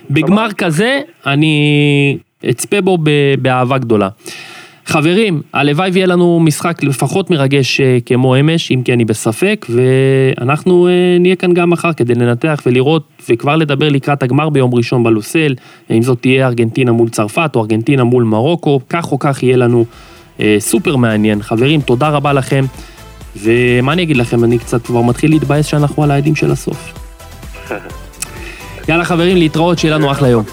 בגמר 0.10 0.48
כזה, 0.58 1.00
אני 1.26 2.18
אצפה 2.50 2.82
בו 2.82 2.98
באהבה 3.42 3.78
גדולה. 3.78 4.10
חברים, 4.88 5.42
הלוואי 5.54 5.90
ויהיה 5.94 6.08
לנו 6.08 6.40
משחק 6.40 6.84
לפחות 6.84 7.30
מרגש 7.30 7.82
אה, 7.82 7.98
כמו 8.06 8.40
אמש, 8.40 8.72
אם 8.72 8.82
כי 8.86 8.94
אני 8.94 9.06
בספק, 9.06 9.66
ואנחנו 9.70 10.88
אה, 10.88 10.92
נהיה 11.20 11.36
כאן 11.36 11.54
גם 11.54 11.70
מחר 11.70 11.94
כדי 11.94 12.16
לנתח 12.16 12.62
ולראות 12.66 13.04
וכבר 13.30 13.56
לדבר 13.56 13.90
לקראת 13.90 14.24
הגמר 14.24 14.50
ביום 14.50 14.76
ראשון 14.76 15.04
בלוסל, 15.04 15.56
אם 15.92 16.02
זאת 16.02 16.22
תהיה 16.22 16.48
ארגנטינה 16.48 16.92
מול 16.92 17.10
צרפת 17.10 17.52
או 17.56 17.62
ארגנטינה 17.62 18.04
מול 18.04 18.24
מרוקו, 18.24 18.80
כך 18.90 19.12
או 19.12 19.20
כך 19.20 19.44
יהיה 19.44 19.58
לנו 19.58 19.86
אה, 20.40 20.56
סופר 20.60 20.96
מעניין. 20.96 21.42
חברים, 21.42 21.82
תודה 21.82 22.10
רבה 22.10 22.34
לכם, 22.34 22.66
ומה 23.36 23.94
אני 23.94 24.04
אגיד 24.04 24.18
לכם, 24.18 24.44
אני 24.44 24.60
קצת 24.60 24.86
כבר 24.86 25.02
מתחיל 25.02 25.32
להתבאס 25.32 25.66
שאנחנו 25.66 26.04
על 26.04 26.12
העדים 26.12 26.36
של 26.36 26.52
הסוף. 26.52 26.94
יאללה 28.90 29.06
חברים, 29.06 29.38
להתראות, 29.38 29.80
שיהיה 29.80 29.96
לנו 29.96 30.12
אחלה 30.12 30.28
יום. 30.28 30.44